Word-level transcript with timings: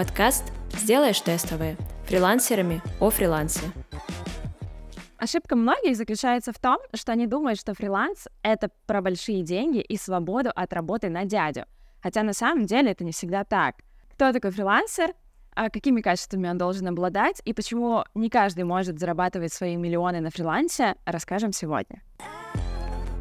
Подкаст 0.00 0.50
«Сделаешь 0.72 1.20
тестовые» 1.20 1.76
фрилансерами 2.06 2.80
о 3.00 3.10
фрилансе. 3.10 3.66
Ошибка 5.18 5.56
многих 5.56 5.94
заключается 5.94 6.54
в 6.54 6.58
том, 6.58 6.78
что 6.94 7.12
они 7.12 7.26
думают, 7.26 7.60
что 7.60 7.74
фриланс— 7.74 8.26
это 8.42 8.70
про 8.86 9.02
большие 9.02 9.42
деньги 9.42 9.80
и 9.80 9.98
свободу 9.98 10.52
от 10.54 10.72
работы 10.72 11.10
на 11.10 11.26
дядю. 11.26 11.66
Хотя 12.02 12.22
на 12.22 12.32
самом 12.32 12.64
деле 12.64 12.92
это 12.92 13.04
не 13.04 13.12
всегда 13.12 13.44
так. 13.44 13.74
Кто 14.14 14.32
такой 14.32 14.52
фрилансер? 14.52 15.12
А 15.54 15.68
какими 15.68 16.00
качествами 16.00 16.48
он 16.48 16.56
должен 16.56 16.88
обладать 16.88 17.42
и 17.44 17.52
почему 17.52 18.02
не 18.14 18.30
каждый 18.30 18.64
может 18.64 18.98
зарабатывать 18.98 19.52
свои 19.52 19.76
миллионы 19.76 20.20
на 20.20 20.30
фрилансе, 20.30 20.94
расскажем 21.04 21.52
сегодня. 21.52 22.00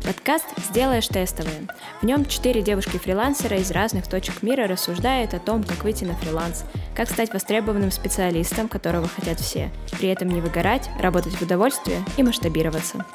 Подкаст 0.04 0.46
«Сделаешь 0.58 1.08
тестовые». 1.08 1.68
В 2.02 2.06
нем 2.06 2.26
четыре 2.26 2.62
девушки-фрилансера 2.62 3.58
из 3.58 3.72
разных 3.72 4.08
точек 4.08 4.42
мира 4.42 4.68
рассуждают 4.68 5.34
о 5.34 5.40
том, 5.40 5.64
как 5.64 5.84
выйти 5.84 6.06
на 6.06 6.16
фриланс, 6.16 6.66
как 6.96 7.10
стать 7.10 7.34
востребованным 7.34 7.92
специалистом, 7.92 8.68
которого 8.70 9.07
хотят 9.07 9.40
все, 9.40 9.71
при 10.00 10.10
этом 10.10 10.30
не 10.30 10.42
выгорать, 10.42 10.90
работать 11.00 11.34
в 11.34 11.42
удовольствие 11.42 12.00
и 12.18 12.24
масштабироваться. 12.24 13.06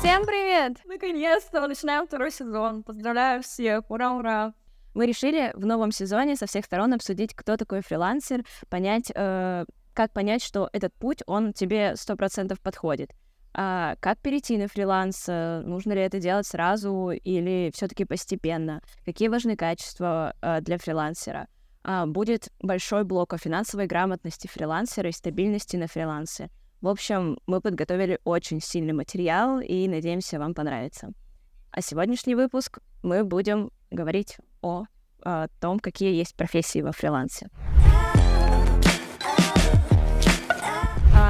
Всем 0.00 0.26
привет! 0.26 0.78
Наконец-то 0.84 1.66
начинаем 1.66 2.06
второй 2.06 2.30
сезон. 2.32 2.82
Поздравляю 2.82 3.42
всех! 3.42 3.90
Ура-ура! 3.90 4.54
Мы 4.94 5.06
решили 5.06 5.52
в 5.54 5.64
новом 5.64 5.90
сезоне 5.90 6.36
со 6.36 6.46
всех 6.46 6.66
сторон 6.66 6.92
обсудить, 6.92 7.34
кто 7.34 7.56
такой 7.56 7.80
фрилансер, 7.80 8.44
понять, 8.68 9.10
э, 9.14 9.64
как 9.94 10.12
понять, 10.12 10.42
что 10.42 10.68
этот 10.72 10.94
путь, 10.94 11.22
он 11.26 11.52
тебе 11.52 11.96
сто 11.96 12.16
процентов 12.16 12.60
подходит. 12.60 13.10
А 13.54 13.96
как 14.00 14.18
перейти 14.18 14.56
на 14.56 14.66
фриланс? 14.66 15.26
Э, 15.28 15.60
нужно 15.60 15.92
ли 15.92 16.00
это 16.00 16.18
делать 16.18 16.46
сразу 16.46 17.10
или 17.10 17.70
все-таки 17.74 18.04
постепенно? 18.04 18.80
Какие 19.04 19.28
важны 19.28 19.56
качества 19.56 20.34
а, 20.40 20.60
для 20.62 20.78
фрилансера? 20.78 21.48
А, 21.84 22.06
будет 22.06 22.48
большой 22.60 23.04
блок 23.04 23.34
о 23.34 23.38
финансовой 23.38 23.86
грамотности 23.86 24.46
фрилансера 24.46 25.10
и 25.10 25.12
стабильности 25.12 25.76
на 25.76 25.86
фрилансе. 25.86 26.48
В 26.80 26.88
общем, 26.88 27.38
мы 27.46 27.60
подготовили 27.60 28.18
очень 28.24 28.60
сильный 28.60 28.94
материал 28.94 29.60
и 29.60 29.86
надеемся, 29.86 30.38
вам 30.38 30.54
понравится. 30.54 31.12
А 31.70 31.80
сегодняшний 31.80 32.34
выпуск 32.34 32.78
мы 33.02 33.24
будем 33.24 33.70
говорить 33.90 34.38
о, 34.62 34.84
о 35.24 35.48
том, 35.60 35.78
какие 35.78 36.14
есть 36.14 36.34
профессии 36.36 36.80
во 36.80 36.92
фрилансе. 36.92 37.48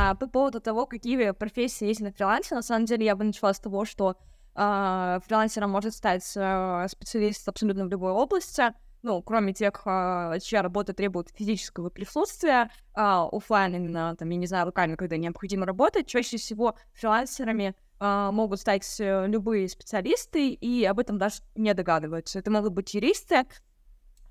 А, 0.04 0.16
по 0.16 0.26
поводу 0.26 0.60
того, 0.60 0.86
какие 0.86 1.30
профессии 1.30 1.86
есть 1.86 2.00
на 2.00 2.10
фрилансе, 2.10 2.56
на 2.56 2.62
самом 2.62 2.86
деле 2.86 3.04
я 3.04 3.14
бы 3.14 3.22
начала 3.22 3.54
с 3.54 3.60
того, 3.60 3.84
что 3.84 4.16
а, 4.52 5.20
фрилансером 5.24 5.70
может 5.70 5.94
стать 5.94 6.24
а, 6.36 6.88
специалист 6.88 7.48
абсолютно 7.48 7.84
в 7.84 7.88
любой 7.88 8.10
области, 8.10 8.74
ну, 9.02 9.22
кроме 9.22 9.52
тех, 9.52 9.80
а, 9.84 10.40
чья 10.40 10.62
работа 10.62 10.92
требует 10.92 11.28
физического 11.32 11.88
присутствия, 11.88 12.68
а, 12.94 13.28
офлайн 13.30 13.76
именно, 13.76 14.16
там, 14.16 14.28
я 14.30 14.36
не 14.36 14.46
знаю, 14.46 14.66
локально, 14.66 14.96
когда 14.96 15.16
необходимо 15.16 15.66
работать, 15.66 16.08
чаще 16.08 16.36
всего 16.36 16.74
фрилансерами 16.94 17.76
а, 18.00 18.32
могут 18.32 18.58
стать 18.58 18.96
э, 18.98 19.28
любые 19.28 19.68
специалисты, 19.68 20.48
и 20.48 20.84
об 20.84 20.98
этом 20.98 21.18
даже 21.18 21.36
не 21.54 21.72
догадываются. 21.74 22.40
Это 22.40 22.50
могут 22.50 22.72
быть 22.72 22.92
юристы, 22.94 23.44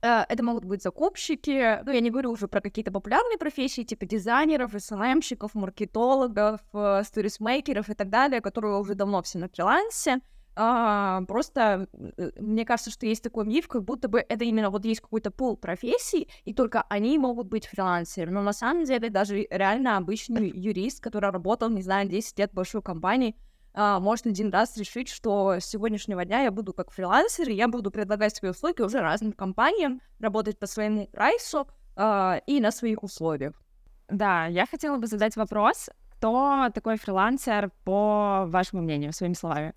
это 0.02 0.44
могут 0.44 0.66
быть 0.66 0.82
закупщики, 0.82 1.84
ну, 1.84 1.92
я 1.92 2.00
не 2.00 2.10
говорю 2.10 2.32
уже 2.32 2.48
про 2.48 2.62
какие-то 2.62 2.92
популярные 2.92 3.38
профессии, 3.38 3.84
типа 3.84 4.06
дизайнеров, 4.06 4.74
СММщиков, 4.78 5.54
маркетологов, 5.54 6.62
э, 6.74 7.04
сторисмейкеров 7.06 7.90
и 7.90 7.94
так 7.94 8.10
далее, 8.10 8.42
которые 8.42 8.78
уже 8.78 8.96
давно 8.96 9.22
все 9.22 9.38
на 9.40 9.48
фрилансе. 9.48 10.22
А, 10.54 11.22
просто 11.28 11.88
э, 12.18 12.32
мне 12.40 12.66
кажется, 12.66 12.92
что 12.92 13.06
есть 13.06 13.24
такой 13.24 13.46
миф, 13.46 13.68
как 13.68 13.84
будто 13.84 14.10
бы 14.10 14.20
это 14.28 14.44
именно 14.44 14.70
вот 14.70 14.84
есть 14.86 15.02
какой-то 15.02 15.32
пул 15.32 15.56
профессий, 15.56 16.28
и 16.44 16.54
только 16.54 16.82
они 16.90 17.18
могут 17.18 17.48
быть 17.48 17.68
фрилансерами. 17.68 18.34
Но 18.34 18.42
на 18.42 18.54
самом 18.54 18.84
деле 18.84 19.10
даже 19.10 19.48
реально 19.50 19.98
обычный 19.98 20.50
юрист, 20.50 21.00
который 21.00 21.30
работал, 21.30 21.70
не 21.70 21.82
знаю, 21.82 22.10
10 22.10 22.38
лет 22.40 22.52
в 22.52 22.56
большой 22.56 22.82
компании, 22.82 23.36
а, 23.74 24.00
может 24.00 24.28
один 24.28 24.52
раз 24.52 24.76
решить, 24.78 25.10
что 25.10 25.54
с 25.60 25.66
сегодняшнего 25.66 26.26
дня 26.26 26.42
я 26.42 26.52
буду 26.52 26.74
как 26.74 26.92
фрилансер, 26.92 27.50
и 27.50 27.54
я 27.54 27.68
буду 27.68 27.92
предлагать 27.92 28.36
свои 28.36 28.52
услуги 28.52 28.82
уже 28.82 29.00
разным 29.00 29.32
компаниям, 29.32 30.02
работать 30.20 30.60
по 30.60 30.68
своему 30.68 31.08
прайсу 31.08 31.68
а, 31.96 32.42
и 32.46 32.60
на 32.60 32.72
своих 32.72 33.04
условиях. 33.04 33.54
Да, 34.10 34.46
я 34.48 34.66
хотела 34.66 34.98
бы 34.98 35.08
задать 35.08 35.36
вопрос, 35.38 35.90
кто 36.18 36.70
такой 36.74 36.98
фрилансер, 36.98 37.72
по 37.84 38.44
вашему 38.48 38.82
мнению, 38.82 39.14
своими 39.14 39.34
словами? 39.34 39.74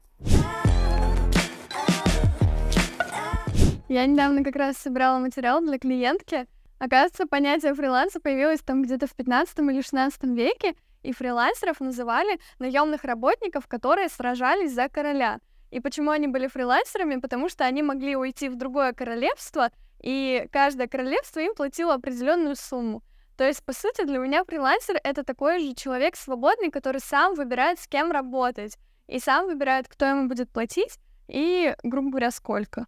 Я 3.88 4.06
недавно 4.06 4.42
как 4.42 4.56
раз 4.56 4.76
собирала 4.76 5.18
материал 5.18 5.60
для 5.60 5.78
клиентки. 5.78 6.46
Оказывается, 6.78 7.26
понятие 7.26 7.74
фриланса 7.74 8.18
появилось 8.18 8.60
там 8.60 8.82
где-то 8.82 9.06
в 9.06 9.14
15 9.14 9.58
или 9.60 9.80
16 9.80 10.24
веке, 10.24 10.74
и 11.04 11.12
фрилансеров 11.12 11.80
называли 11.80 12.40
наемных 12.58 13.04
работников, 13.04 13.68
которые 13.68 14.08
сражались 14.08 14.72
за 14.72 14.88
короля. 14.88 15.38
И 15.70 15.80
почему 15.80 16.10
они 16.10 16.26
были 16.28 16.46
фрилансерами? 16.46 17.20
Потому 17.20 17.48
что 17.48 17.64
они 17.64 17.82
могли 17.82 18.16
уйти 18.16 18.48
в 18.48 18.56
другое 18.56 18.92
королевство, 18.92 19.70
и 20.00 20.48
каждое 20.50 20.88
королевство 20.88 21.40
им 21.40 21.54
платило 21.54 21.94
определенную 21.94 22.56
сумму. 22.56 23.02
То 23.36 23.44
есть, 23.44 23.64
по 23.64 23.72
сути, 23.72 24.04
для 24.04 24.18
меня 24.18 24.44
фрилансер— 24.44 25.00
это 25.04 25.24
такой 25.24 25.58
же 25.58 25.74
человек 25.74 26.16
свободный, 26.16 26.70
который 26.70 27.00
сам 27.00 27.34
выбирает, 27.34 27.80
с 27.80 27.88
кем 27.88 28.12
работать, 28.12 28.78
и 29.08 29.18
сам 29.18 29.46
выбирает, 29.46 29.88
кто 29.88 30.06
ему 30.06 30.28
будет 30.28 30.50
платить, 30.50 30.98
и, 31.26 31.74
грубо 31.82 32.10
говоря, 32.10 32.30
сколько. 32.30 32.86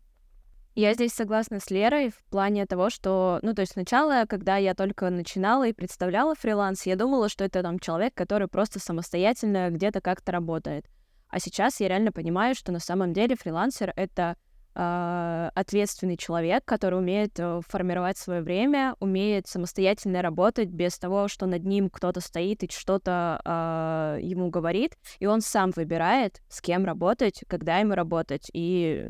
Я 0.77 0.93
здесь 0.93 1.15
согласна 1.15 1.59
с 1.59 1.71
Лерой 1.71 2.11
в 2.11 2.23
плане 2.31 2.67
того, 2.67 2.91
что, 2.91 3.39
ну, 3.41 3.55
то 3.55 3.63
есть 3.63 3.73
сначала, 3.73 4.27
когда 4.29 4.59
я 4.59 4.75
только 4.75 5.09
начинала 5.09 5.67
и 5.67 5.73
представляла 5.73 6.35
фриланс, 6.35 6.85
я 6.85 6.97
думала, 6.97 7.31
что 7.31 7.45
это 7.45 7.63
там 7.63 7.79
человек, 7.79 8.13
который 8.13 8.47
просто 8.47 8.79
самостоятельно 8.79 9.71
где-то 9.71 10.03
как-то 10.03 10.33
работает. 10.33 10.85
А 11.31 11.41
сейчас 11.41 11.81
я 11.81 11.89
реально 11.89 12.13
понимаю, 12.13 12.55
что 12.55 12.73
на 12.73 12.79
самом 12.79 13.15
деле 13.15 13.37
фрилансер— 13.37 13.91
это 13.97 14.37
э, 14.75 15.51
ответственный 15.55 16.19
человек, 16.19 16.63
который 16.67 16.99
умеет 16.99 17.41
э, 17.41 17.63
формировать 17.67 18.19
свое 18.19 18.43
время, 18.43 18.97
умеет 19.01 19.47
самостоятельно 19.47 20.21
работать 20.21 20.69
без 20.69 20.99
того, 20.99 21.29
что 21.29 21.47
над 21.47 21.65
ним 21.65 21.89
кто-то 21.89 22.21
стоит 22.21 22.63
и 22.63 22.71
что-то 22.71 23.41
э, 23.43 24.19
ему 24.21 24.51
говорит, 24.51 24.93
и 25.21 25.27
он 25.27 25.41
сам 25.41 25.71
выбирает, 25.75 26.43
с 26.51 26.61
кем 26.61 26.85
работать, 26.85 27.45
когда 27.49 27.79
ему 27.79 27.95
работать, 27.95 28.51
и 28.53 29.09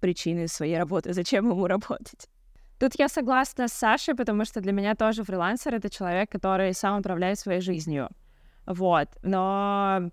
причины 0.00 0.48
своей 0.48 0.78
работы, 0.78 1.12
зачем 1.12 1.50
ему 1.50 1.66
работать. 1.66 2.28
Тут 2.78 2.98
я 2.98 3.08
согласна 3.08 3.68
с 3.68 3.72
Сашей, 3.72 4.14
потому 4.14 4.44
что 4.44 4.60
для 4.60 4.72
меня 4.72 4.94
тоже 4.94 5.24
фрилансер— 5.24 5.74
это 5.76 5.88
человек, 5.88 6.30
который 6.30 6.74
сам 6.74 7.00
управляет 7.00 7.38
своей 7.38 7.60
жизнью. 7.60 8.08
Вот. 8.66 9.08
Но 9.22 10.10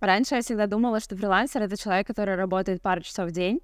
раньше 0.00 0.36
я 0.36 0.40
всегда 0.40 0.66
думала, 0.66 1.00
что 1.00 1.16
фрилансер— 1.16 1.62
это 1.64 1.76
человек, 1.76 2.06
который 2.06 2.36
работает 2.36 2.80
пару 2.80 3.02
часов 3.02 3.28
в 3.28 3.32
день, 3.32 3.60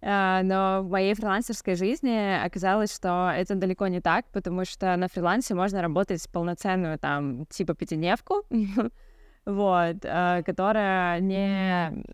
а, 0.00 0.42
но 0.42 0.82
в 0.82 0.90
моей 0.90 1.14
фрилансерской 1.14 1.74
жизни 1.74 2.44
оказалось, 2.44 2.94
что 2.94 3.32
это 3.34 3.54
далеко 3.54 3.88
не 3.88 4.00
так, 4.00 4.26
потому 4.32 4.64
что 4.64 4.96
на 4.96 5.08
фрилансе 5.08 5.54
можно 5.54 5.82
работать 5.82 6.28
полноценную 6.30 6.98
там 6.98 7.46
типа 7.46 7.74
пятидневку, 7.74 8.44
вот, 9.46 9.96
а, 10.04 10.42
которая 10.42 11.20
не 11.20 12.04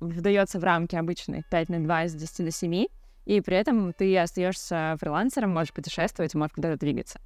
вдается 0.00 0.58
в 0.58 0.64
рамки 0.64 0.96
обычных 0.96 1.48
5 1.48 1.68
на 1.68 1.84
2 1.84 2.04
из 2.04 2.14
10 2.14 2.44
до 2.44 2.50
7, 2.50 2.86
и 3.26 3.40
при 3.40 3.56
этом 3.56 3.92
ты 3.92 4.16
остаешься 4.18 4.96
фрилансером, 5.00 5.50
можешь 5.50 5.72
путешествовать, 5.72 6.34
можешь 6.34 6.54
куда-то 6.54 6.78
двигаться. 6.78 7.20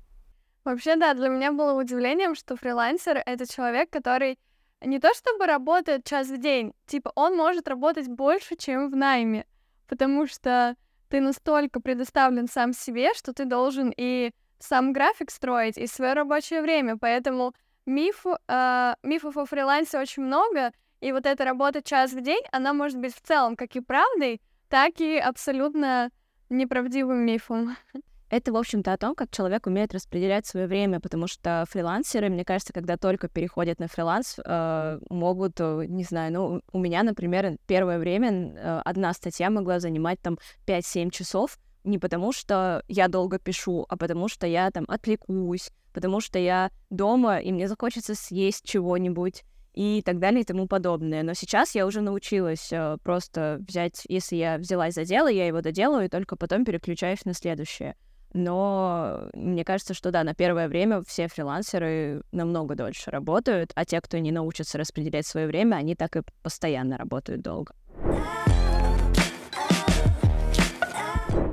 Вообще, 0.65 0.97
да, 0.97 1.15
для 1.15 1.29
меня 1.29 1.53
было 1.53 1.79
удивлением, 1.79 2.35
что 2.35 2.57
фрилансер— 2.57 3.23
это 3.27 3.51
человек, 3.51 3.91
который 3.91 4.39
не 4.83 4.99
то 4.99 5.13
чтобы 5.15 5.47
работает 5.47 6.05
час 6.05 6.29
в 6.29 6.39
день, 6.39 6.73
типа 6.87 7.13
он 7.15 7.37
может 7.37 7.69
работать 7.69 8.09
больше, 8.09 8.57
чем 8.57 8.91
в 8.91 8.97
найме, 8.97 9.47
потому 9.89 10.27
что 10.27 10.75
ты 11.09 11.21
настолько 11.21 11.81
предоставлен 11.81 12.47
сам 12.47 12.73
себе, 12.73 13.13
что 13.15 13.33
ты 13.33 13.45
должен 13.45 13.93
и 13.97 14.31
сам 14.59 14.93
график 14.93 15.31
строить, 15.31 15.77
и 15.77 15.87
свое 15.87 16.13
рабочее 16.13 16.63
время, 16.63 16.97
поэтому 16.97 17.55
миф, 17.87 18.25
э, 18.27 18.95
мифов 19.03 19.37
о 19.37 19.45
фрилансе 19.45 19.99
очень 19.99 20.23
много, 20.23 20.73
и 21.01 21.13
вот 21.13 21.27
эта 21.27 21.45
работа 21.45 21.83
час 21.83 22.13
в 22.13 22.21
день, 22.23 22.43
она 22.53 22.73
может 22.73 22.99
быть 22.99 23.15
в 23.15 23.21
целом 23.21 23.57
как 23.57 23.75
и 23.77 23.81
правдой, 23.81 24.41
так 24.69 25.01
и 25.01 25.19
абсолютно 25.19 26.11
неправдивым 26.49 27.25
мифом. 27.25 27.77
Это, 28.31 28.53
в 28.53 28.57
общем-то, 28.57 28.93
о 28.93 28.97
том, 28.97 29.17
как 29.17 29.33
человек 29.33 29.67
умеет 29.67 29.93
распределять 29.93 30.47
свое 30.47 30.69
время, 30.69 31.01
потому 31.01 31.27
что 31.27 31.65
фрилансеры, 31.69 32.29
мне 32.29 32.45
кажется, 32.45 32.73
когда 32.73 32.97
только 32.97 33.29
переходят 33.29 33.81
на 33.81 33.89
фриланс, 33.89 34.39
э, 34.39 35.01
могут, 35.11 35.59
э, 35.59 35.87
не 35.89 36.05
знаю, 36.05 36.33
ну, 36.33 36.63
у 36.73 36.79
меня, 36.79 37.03
например, 37.03 37.57
первое 37.67 37.99
время 37.99 38.31
э, 38.31 38.83
одна 38.85 39.13
статья 39.15 39.51
могла 39.51 39.81
занимать 39.81 40.21
там 40.21 40.39
5-7 40.65 41.11
часов, 41.11 41.59
не 41.83 41.99
потому 41.99 42.33
что 42.33 42.85
я 42.87 43.09
долго 43.09 43.41
пишу, 43.41 43.85
а 43.89 43.97
потому 43.97 44.29
что 44.29 44.47
я 44.47 44.71
там 44.71 44.85
отвлекусь, 44.87 45.73
потому 45.93 46.21
что 46.21 46.39
я 46.39 46.71
дома, 46.89 47.41
и 47.41 47.51
мне 47.51 47.67
захочется 47.67 48.15
съесть 48.15 48.65
чего-нибудь, 48.65 49.43
и 49.75 50.03
так 50.05 50.19
далее 50.19 50.43
и 50.43 50.45
тому 50.45 50.67
подобное. 50.67 51.23
Но 51.23 51.35
сейчас 51.35 51.75
я 51.75 51.87
уже 51.87 52.01
научилась 52.01 52.73
э, 52.73 52.97
просто 53.03 53.59
взять, 53.67 54.05
если 54.09 54.37
я 54.37 54.59
взялась 54.59 54.95
за 54.95 55.05
дело, 55.05 55.29
я 55.29 55.47
его 55.47 55.61
доделаю, 55.61 56.07
и 56.07 56.09
только 56.09 56.37
потом 56.37 56.65
переключаюсь 56.65 57.25
на 57.25 57.35
следующее. 57.35 57.95
Но 58.33 59.29
мне 59.35 59.65
кажется, 59.65 59.93
что 59.93 60.11
да, 60.13 60.23
на 60.23 60.35
первое 60.35 60.69
время 60.69 61.03
все 61.03 61.27
фрилансеры 61.27 62.23
намного 62.31 62.77
дольше 62.77 63.11
работают, 63.11 63.73
а 63.75 63.85
те, 63.85 64.01
кто 64.01 64.19
не 64.19 64.31
научится 64.31 64.79
распределять 64.79 65.27
свое 65.27 65.47
время, 65.47 65.77
они 65.77 65.97
так 65.97 66.17
и 66.17 66.23
постоянно 66.43 66.97
работают 66.97 67.43
долго. 67.43 67.75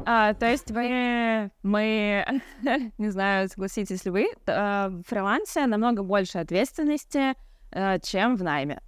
А, 0.09 0.33
то 0.35 0.49
есть 0.49 0.71
вы, 0.71 1.51
мы, 1.63 2.25
не 2.97 3.09
знаю, 3.09 3.49
согласитесь 3.49 4.05
ли 4.05 4.11
вы, 4.11 4.27
э, 4.45 4.87
в 4.87 5.03
фрилансе 5.05 5.65
намного 5.65 6.01
больше 6.01 6.37
ответственности, 6.37 7.31
э, 7.31 7.35
чем 8.01 8.35
в 8.35 8.43
найме. 8.43 8.81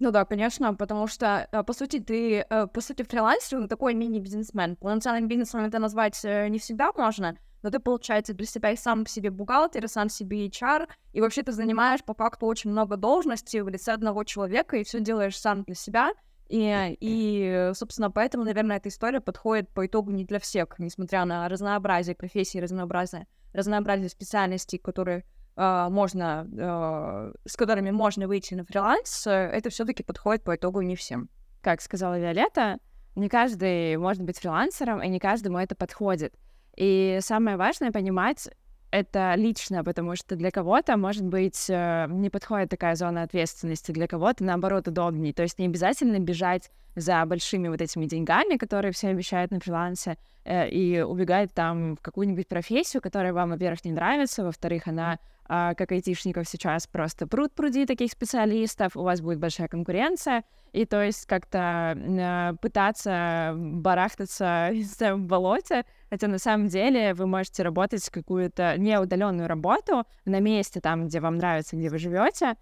Ну 0.00 0.12
да, 0.12 0.24
конечно, 0.24 0.74
потому 0.74 1.08
что, 1.08 1.48
э, 1.50 1.62
по 1.64 1.72
сути, 1.72 1.98
ты, 1.98 2.46
по 2.48 2.80
сути, 2.80 3.02
фрилансер, 3.02 3.58
он 3.58 3.68
такой 3.68 3.94
мини-бизнесмен. 3.94 4.76
Полноценным 4.76 5.26
бизнесом 5.26 5.64
это 5.64 5.78
назвать 5.80 6.22
не 6.22 6.58
всегда 6.58 6.92
можно, 6.96 7.36
но 7.62 7.70
ты, 7.70 7.80
получается, 7.80 8.34
для 8.34 8.46
себя 8.46 8.70
и 8.70 8.76
сам 8.76 9.06
себе 9.06 9.30
бухгалтер, 9.30 9.84
и 9.84 9.88
сам 9.88 10.08
себе 10.08 10.46
HR, 10.46 10.88
и 11.12 11.20
вообще 11.20 11.42
ты 11.42 11.52
занимаешь 11.52 12.04
по 12.04 12.14
факту 12.14 12.46
очень 12.46 12.70
много 12.70 12.96
должностей 12.96 13.62
в 13.62 13.68
лице 13.68 13.92
одного 13.92 14.22
человека, 14.24 14.76
и 14.76 14.84
все 14.84 15.00
делаешь 15.00 15.38
сам 15.38 15.64
для 15.64 15.74
себя, 15.74 16.12
и, 16.48 16.96
и, 17.00 17.72
собственно, 17.74 18.10
поэтому, 18.10 18.44
наверное, 18.44 18.78
эта 18.78 18.88
история 18.88 19.20
подходит 19.20 19.68
по 19.70 19.86
итогу 19.86 20.12
не 20.12 20.24
для 20.24 20.38
всех, 20.38 20.78
несмотря 20.78 21.24
на 21.26 21.48
разнообразие 21.48 22.16
профессий, 22.16 22.60
разнообразие, 22.60 23.26
разнообразие 23.52 24.08
специальностей, 24.08 24.78
которые 24.78 25.18
э, 25.18 25.22
можно, 25.58 26.46
э, 26.52 27.32
с 27.48 27.56
которыми 27.56 27.90
можно 27.90 28.28
выйти 28.28 28.54
на 28.54 28.64
фриланс, 28.64 29.26
это 29.26 29.70
все-таки 29.70 30.02
подходит 30.02 30.44
по 30.44 30.54
итогу 30.54 30.82
не 30.82 30.94
всем. 30.94 31.28
Как 31.62 31.80
сказала 31.80 32.18
Виолетта, 32.18 32.78
не 33.16 33.28
каждый 33.28 33.96
может 33.96 34.22
быть 34.22 34.38
фрилансером, 34.38 35.02
и 35.02 35.08
не 35.08 35.18
каждому 35.18 35.58
это 35.58 35.74
подходит. 35.74 36.34
И 36.76 37.18
самое 37.20 37.56
важное 37.56 37.90
понимать, 37.90 38.48
это 38.90 39.34
лично, 39.36 39.84
потому 39.84 40.16
что 40.16 40.36
для 40.36 40.50
кого-то, 40.50 40.96
может 40.96 41.24
быть, 41.24 41.66
э, 41.68 42.06
не 42.08 42.30
подходит 42.30 42.70
такая 42.70 42.94
зона 42.94 43.22
ответственности, 43.22 43.92
для 43.92 44.06
кого-то, 44.06 44.44
наоборот, 44.44 44.88
удобнее. 44.88 45.34
То 45.34 45.42
есть 45.42 45.58
не 45.58 45.66
обязательно 45.66 46.18
бежать 46.18 46.70
за 46.96 47.24
большими 47.26 47.68
вот 47.68 47.80
этими 47.80 48.06
деньгами, 48.06 48.56
которые 48.56 48.92
все 48.92 49.08
обещают 49.08 49.50
на 49.50 49.60
фрилансе, 49.60 50.16
э, 50.44 50.68
и 50.70 51.00
убегать 51.00 51.52
там 51.52 51.96
в 51.96 52.00
какую-нибудь 52.00 52.48
профессию, 52.48 53.02
которая 53.02 53.32
вам, 53.32 53.50
во-первых, 53.50 53.84
не 53.84 53.92
нравится, 53.92 54.44
во-вторых, 54.44 54.86
она 54.86 55.18
а, 55.50 55.74
как 55.74 55.92
айтишников 55.92 56.46
сейчас 56.46 56.86
просто 56.86 57.26
пруд 57.26 57.54
пруди 57.54 57.86
таких 57.86 58.12
специалистов, 58.12 58.96
у 58.96 59.02
вас 59.02 59.22
будет 59.22 59.38
большая 59.38 59.66
конкуренция, 59.66 60.44
и 60.72 60.84
то 60.84 61.02
есть 61.02 61.24
как-то 61.24 61.96
э, 61.96 62.52
пытаться 62.60 63.54
барахтаться 63.56 64.70
в 65.00 65.20
болоте, 65.20 65.86
хотя 66.10 66.28
на 66.28 66.38
самом 66.38 66.68
деле 66.68 67.14
вы 67.14 67.26
можете 67.26 67.62
работать 67.62 68.08
какую-то 68.10 68.76
неудаленную 68.78 69.48
работу 69.48 70.04
на 70.24 70.40
месте 70.40 70.80
там, 70.80 71.06
где 71.06 71.20
вам 71.20 71.36
нравится, 71.36 71.76
где 71.76 71.90
вы 71.90 71.98
живете, 71.98 72.54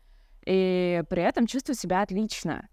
и 0.45 1.03
при 1.09 1.23
этом 1.23 1.47
чувствовать 1.47 1.79
себя 1.79 2.03
отлично. 2.03 2.69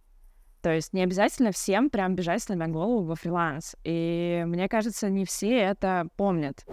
То 0.62 0.74
есть 0.74 0.94
не 0.94 1.04
обязательно 1.04 1.52
всем 1.52 1.90
прям 1.90 2.16
бежать 2.16 2.42
сломя 2.42 2.68
голову 2.68 3.04
во 3.04 3.16
фриланс. 3.16 3.76
И 3.84 4.44
мне 4.46 4.70
кажется, 4.70 5.10
не 5.10 5.26
все 5.26 5.58
это 5.58 6.08
помнят. 6.16 6.66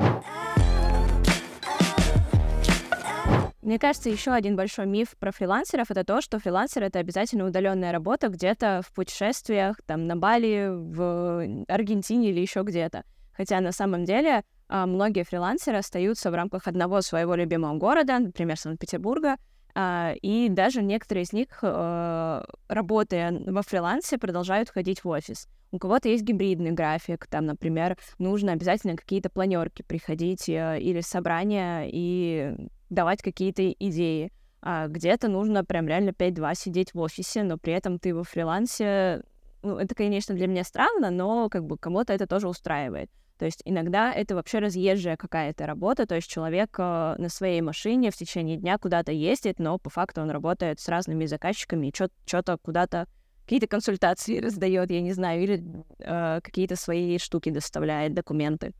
Мне 3.62 3.78
кажется, 3.78 4.08
еще 4.08 4.32
один 4.32 4.56
большой 4.56 4.86
миф 4.86 5.16
про 5.18 5.32
фрилансеров 5.32 5.90
это 5.90 6.02
то, 6.02 6.20
что 6.20 6.38
фрилансер 6.38 6.82
это 6.82 6.98
обязательно 6.98 7.44
удаленная 7.44 7.92
работа 7.92 8.28
где-то 8.28 8.80
в 8.86 8.92
путешествиях, 8.92 9.76
там 9.86 10.06
на 10.06 10.16
Бали, 10.16 10.68
в 10.70 11.64
Аргентине 11.68 12.30
или 12.30 12.40
еще 12.40 12.62
где-то. 12.62 13.04
Хотя 13.40 13.62
на 13.62 13.72
самом 13.72 14.04
деле 14.04 14.42
а, 14.68 14.84
многие 14.84 15.24
фрилансеры 15.24 15.78
остаются 15.78 16.30
в 16.30 16.34
рамках 16.34 16.66
одного 16.66 17.00
своего 17.00 17.34
любимого 17.34 17.74
города, 17.78 18.18
например, 18.18 18.58
Санкт-Петербурга, 18.58 19.36
а, 19.74 20.12
и 20.20 20.50
даже 20.50 20.82
некоторые 20.82 21.22
из 21.22 21.32
них, 21.32 21.48
а, 21.62 22.44
работая 22.68 23.32
во 23.46 23.62
фрилансе, 23.62 24.18
продолжают 24.18 24.68
ходить 24.68 25.04
в 25.04 25.08
офис. 25.08 25.48
У 25.72 25.78
кого-то 25.78 26.10
есть 26.10 26.22
гибридный 26.22 26.72
график, 26.72 27.26
там, 27.28 27.46
например, 27.46 27.96
нужно 28.18 28.52
обязательно 28.52 28.94
какие-то 28.94 29.30
планерки 29.30 29.80
приходить 29.80 30.46
или 30.46 31.00
собрания 31.00 31.88
и 31.90 32.54
давать 32.90 33.22
какие-то 33.22 33.70
идеи. 33.70 34.32
А 34.60 34.86
где-то 34.86 35.28
нужно 35.28 35.64
прям 35.64 35.88
реально 35.88 36.10
5-2 36.10 36.54
сидеть 36.54 36.92
в 36.92 37.00
офисе, 37.00 37.42
но 37.42 37.56
при 37.56 37.72
этом 37.72 37.98
ты 37.98 38.14
во 38.14 38.22
фрилансе... 38.22 39.22
Ну, 39.62 39.78
это, 39.78 39.94
конечно, 39.94 40.34
для 40.34 40.46
меня 40.46 40.62
странно, 40.62 41.08
но 41.10 41.48
как 41.48 41.64
бы 41.64 41.78
кому-то 41.78 42.12
это 42.12 42.26
тоже 42.26 42.46
устраивает. 42.46 43.10
То 43.40 43.46
есть 43.46 43.62
иногда 43.64 44.12
это 44.12 44.34
вообще 44.34 44.58
разъезжая 44.58 45.16
какая-то 45.16 45.66
работа, 45.66 46.04
то 46.04 46.14
есть 46.14 46.28
человек 46.28 46.76
э, 46.78 47.14
на 47.16 47.30
своей 47.30 47.62
машине 47.62 48.10
в 48.10 48.14
течение 48.14 48.58
дня 48.58 48.76
куда-то 48.76 49.12
ездит, 49.12 49.58
но 49.58 49.78
по 49.78 49.88
факту 49.88 50.20
он 50.20 50.28
работает 50.28 50.78
с 50.78 50.86
разными 50.90 51.24
заказчиками 51.24 51.86
и 51.86 51.94
что-то 52.26 52.58
куда-то 52.58 53.08
какие-то 53.44 53.66
консультации 53.66 54.38
раздает, 54.44 54.90
я 54.90 55.00
не 55.00 55.14
знаю, 55.14 55.42
или 55.42 55.64
э, 56.00 56.40
какие-то 56.42 56.76
свои 56.76 57.16
штуки 57.16 57.48
доставляет, 57.48 58.12
документы. 58.12 58.74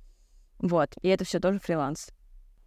Вот, 0.58 0.90
и 1.00 1.08
это 1.08 1.24
все 1.24 1.40
тоже 1.40 1.58
фриланс 1.58 2.10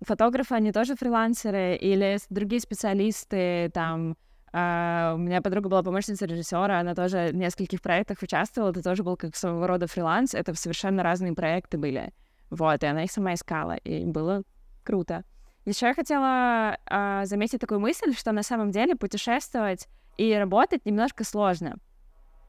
фотографы, 0.02 0.56
они 0.56 0.72
тоже 0.72 0.96
фрилансеры, 0.96 1.76
или 1.76 2.18
другие 2.32 2.60
специалисты, 2.60 3.70
там, 3.72 4.18
Uh, 4.54 5.16
у 5.16 5.18
меня 5.18 5.42
подруга 5.42 5.68
была 5.68 5.82
помощницей 5.82 6.28
режиссера, 6.28 6.80
она 6.80 6.94
тоже 6.94 7.30
в 7.32 7.36
нескольких 7.36 7.82
проектах 7.82 8.22
участвовала, 8.22 8.70
это 8.70 8.84
тоже 8.84 9.02
был 9.02 9.18
как 9.18 9.36
своего 9.36 9.66
рода 9.66 9.88
фриланс, 9.88 10.36
это 10.36 10.54
совершенно 10.54 11.02
разные 11.02 11.34
проекты 11.34 11.80
были. 11.80 12.14
Вот, 12.52 12.84
и 12.84 12.86
она 12.86 13.04
их 13.04 13.12
сама 13.12 13.34
искала, 13.34 13.78
и 13.78 14.06
было 14.06 14.44
круто. 14.84 15.24
Еще 15.66 15.88
я 15.88 15.96
хотела 15.96 16.78
uh, 16.88 17.26
заметить 17.26 17.62
такую 17.62 17.80
мысль, 17.80 18.14
что 18.16 18.32
на 18.32 18.44
самом 18.44 18.70
деле 18.70 18.96
путешествовать 18.96 19.88
и 20.18 20.36
работать 20.36 20.86
немножко 20.86 21.24
сложно. 21.24 21.78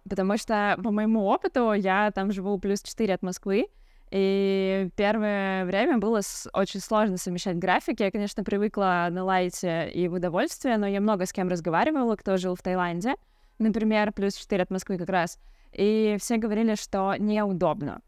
Потому 0.07 0.37
что, 0.37 0.79
по 0.85 0.91
моему 0.91 1.25
опыту, 1.25 1.73
я 1.73 2.11
там 2.11 2.33
живу 2.33 2.59
плюс 2.59 2.83
4 2.83 3.15
от 3.15 3.23
Москвы, 3.23 3.69
и 4.11 4.91
первое 4.97 5.65
время 5.65 5.99
было 5.99 6.21
очень 6.53 6.81
сложно 6.81 7.17
совмещать 7.17 7.59
графики. 7.59 8.03
Я, 8.03 8.11
конечно, 8.11 8.45
привыкла 8.45 9.09
на 9.11 9.25
лайте 9.25 9.91
и 9.91 10.09
в 10.09 10.15
удовольствие, 10.15 10.77
но 10.77 10.87
я 10.87 11.01
много 11.01 11.27
с 11.27 11.33
кем 11.33 11.49
разговаривала, 11.49 12.17
кто 12.17 12.37
жил 12.37 12.55
в 12.55 12.63
Таиланде, 12.63 13.15
например, 13.59 14.13
плюс 14.13 14.35
4 14.35 14.63
от 14.63 14.71
Москвы 14.71 14.99
как 14.99 15.09
раз. 15.09 15.39
И 15.73 16.17
все 16.21 16.37
говорили, 16.37 16.77
что 16.77 17.15
неудобно. 17.19 18.03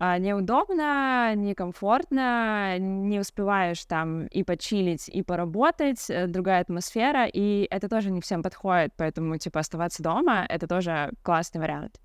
А, 0.00 0.18
неудобно, 0.18 1.34
некомфортно, 1.34 2.78
не 2.78 3.18
успеваешь 3.18 3.84
там 3.84 4.26
и 4.26 4.44
почилить, 4.44 5.08
и 5.08 5.22
поработать, 5.22 6.08
э, 6.08 6.28
другая 6.28 6.60
атмосфера, 6.60 7.26
и 7.26 7.66
это 7.68 7.88
тоже 7.88 8.12
не 8.12 8.20
всем 8.20 8.44
подходит, 8.44 8.92
поэтому, 8.96 9.36
типа, 9.38 9.58
оставаться 9.58 10.02
дома— 10.02 10.46
это 10.48 10.68
тоже 10.68 11.12
классный 11.22 11.60
вариант. 11.60 11.98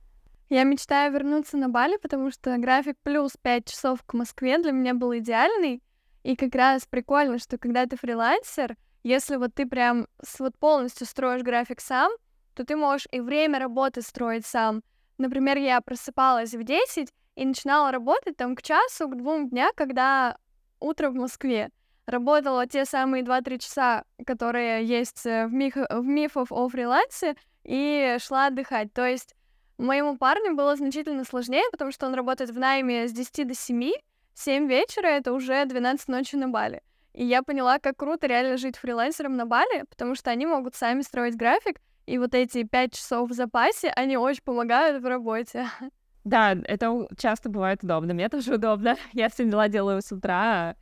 Я 0.54 0.66
мечтаю 0.66 1.12
вернуться 1.12 1.58
на 1.58 1.68
Бали, 1.68 1.98
потому 1.98 2.30
что 2.30 2.56
график 2.60 2.96
плюс 3.02 3.32
5 3.42 3.66
часов 3.66 4.04
к 4.06 4.14
Москве 4.14 4.60
для 4.60 4.72
меня 4.72 4.94
был 4.94 5.18
идеальный. 5.18 5.82
И 6.22 6.36
как 6.36 6.54
раз 6.54 6.86
прикольно, 6.86 7.40
что 7.40 7.58
когда 7.58 7.88
ты 7.88 7.98
фрилансер, 7.98 8.78
если 9.02 9.38
вот 9.38 9.56
ты 9.56 9.66
прям 9.66 10.06
вот 10.38 10.56
полностью 10.60 11.08
строишь 11.08 11.42
график 11.42 11.82
сам, 11.82 12.12
то 12.54 12.64
ты 12.64 12.76
можешь 12.76 13.08
и 13.12 13.20
время 13.20 13.58
работы 13.58 14.04
строить 14.04 14.46
сам. 14.46 14.84
Например, 15.18 15.58
я 15.58 15.82
просыпалась 15.82 16.54
в 16.54 16.64
10 16.64 17.12
и 17.34 17.46
начинала 17.46 17.92
работать 17.92 18.38
там 18.38 18.56
к 18.56 18.62
часу, 18.62 19.08
к 19.08 19.18
двум 19.18 19.50
дня, 19.50 19.72
когда 19.76 20.38
утро 20.80 21.10
в 21.10 21.16
Москве. 21.16 21.72
Работала 22.06 22.68
те 22.68 22.86
самые 22.86 23.24
2-3 23.24 23.58
часа, 23.58 24.04
которые 24.24 24.86
есть 24.86 25.26
э, 25.26 25.48
в, 25.48 25.52
миф, 25.52 25.78
в 25.78 26.04
мифах 26.04 26.52
о 26.52 26.70
фрилансе, 26.70 27.38
и 27.64 28.18
шла 28.20 28.48
отдыхать. 28.48 28.94
То 28.94 29.08
есть 29.08 29.34
Моему 29.78 30.18
парню 30.18 30.56
было 30.56 30.76
значительно 30.76 31.24
сложнее, 31.24 31.64
потому 31.72 31.92
что 31.92 32.06
он 32.06 32.14
работает 32.14 32.52
в 32.52 32.60
найме 32.60 33.08
с 33.08 33.12
10 33.12 33.48
до 33.48 33.56
7, 33.56 33.92
7 34.36 34.68
вечера— 34.68 35.08
это 35.08 35.34
уже 35.34 35.66
12 35.66 36.08
ночи 36.08 36.36
на 36.36 36.50
Бали. 36.50 36.82
И 37.14 37.24
я 37.24 37.44
поняла, 37.44 37.80
как 37.80 37.98
круто 37.98 38.28
реально 38.28 38.58
жить 38.58 38.78
фрилансером 38.78 39.36
на 39.36 39.46
Бали, 39.46 39.86
потому 39.90 40.16
что 40.16 40.32
они 40.32 40.46
могут 40.46 40.76
сами 40.76 41.02
строить 41.02 41.36
график, 41.36 41.80
и 42.06 42.18
вот 42.18 42.34
эти 42.36 42.64
5 42.64 42.94
часов 42.94 43.30
в 43.30 43.34
запасе, 43.34 43.90
они 43.90 44.18
очень 44.18 44.44
помогают 44.44 45.02
в 45.02 45.06
работе. 45.06 45.68
Да, 46.26 46.54
это 46.54 47.06
часто 47.18 47.50
бывает 47.50 47.84
удобно. 47.84 48.14
Мне 48.14 48.30
тоже 48.30 48.56
удобно. 48.56 48.96
Я 49.12 49.28
все 49.28 49.44
дела 49.44 49.68
делаю 49.68 50.02
с 50.02 50.10
утра, 50.10 50.78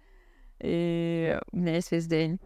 и 0.60 1.36
у 1.52 1.58
меня 1.58 1.74
есть 1.74 1.92
весь 1.92 2.06
день. 2.06 2.40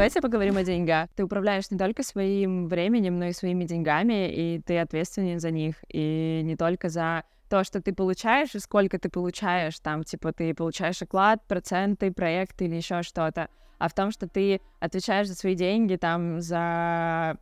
Давайте 0.00 0.22
поговорим 0.22 0.56
о 0.56 0.62
деньгах. 0.62 1.10
Ты 1.14 1.24
управляешь 1.24 1.70
не 1.70 1.76
только 1.76 2.02
своим 2.02 2.68
временем, 2.68 3.18
но 3.18 3.26
и 3.26 3.32
своими 3.34 3.64
деньгами, 3.64 4.32
и 4.32 4.58
ты 4.58 4.78
ответственен 4.78 5.40
за 5.40 5.50
них, 5.50 5.76
и 5.92 6.40
не 6.42 6.56
только 6.56 6.88
за 6.88 7.24
то, 7.50 7.64
что 7.64 7.82
ты 7.82 7.92
получаешь, 7.92 8.54
и 8.54 8.60
сколько 8.60 8.98
ты 8.98 9.10
получаешь, 9.10 9.78
там, 9.78 10.02
типа, 10.02 10.32
ты 10.32 10.54
получаешь 10.54 11.02
оклад, 11.02 11.46
проценты, 11.46 12.10
проекты 12.12 12.64
или 12.64 12.76
еще 12.76 13.02
что-то, 13.02 13.50
а 13.76 13.90
в 13.90 13.92
том, 13.92 14.10
что 14.10 14.26
ты 14.26 14.62
отвечаешь 14.78 15.28
за 15.28 15.34
свои 15.34 15.54
деньги, 15.54 15.96
там, 15.96 16.40
за 16.40 17.36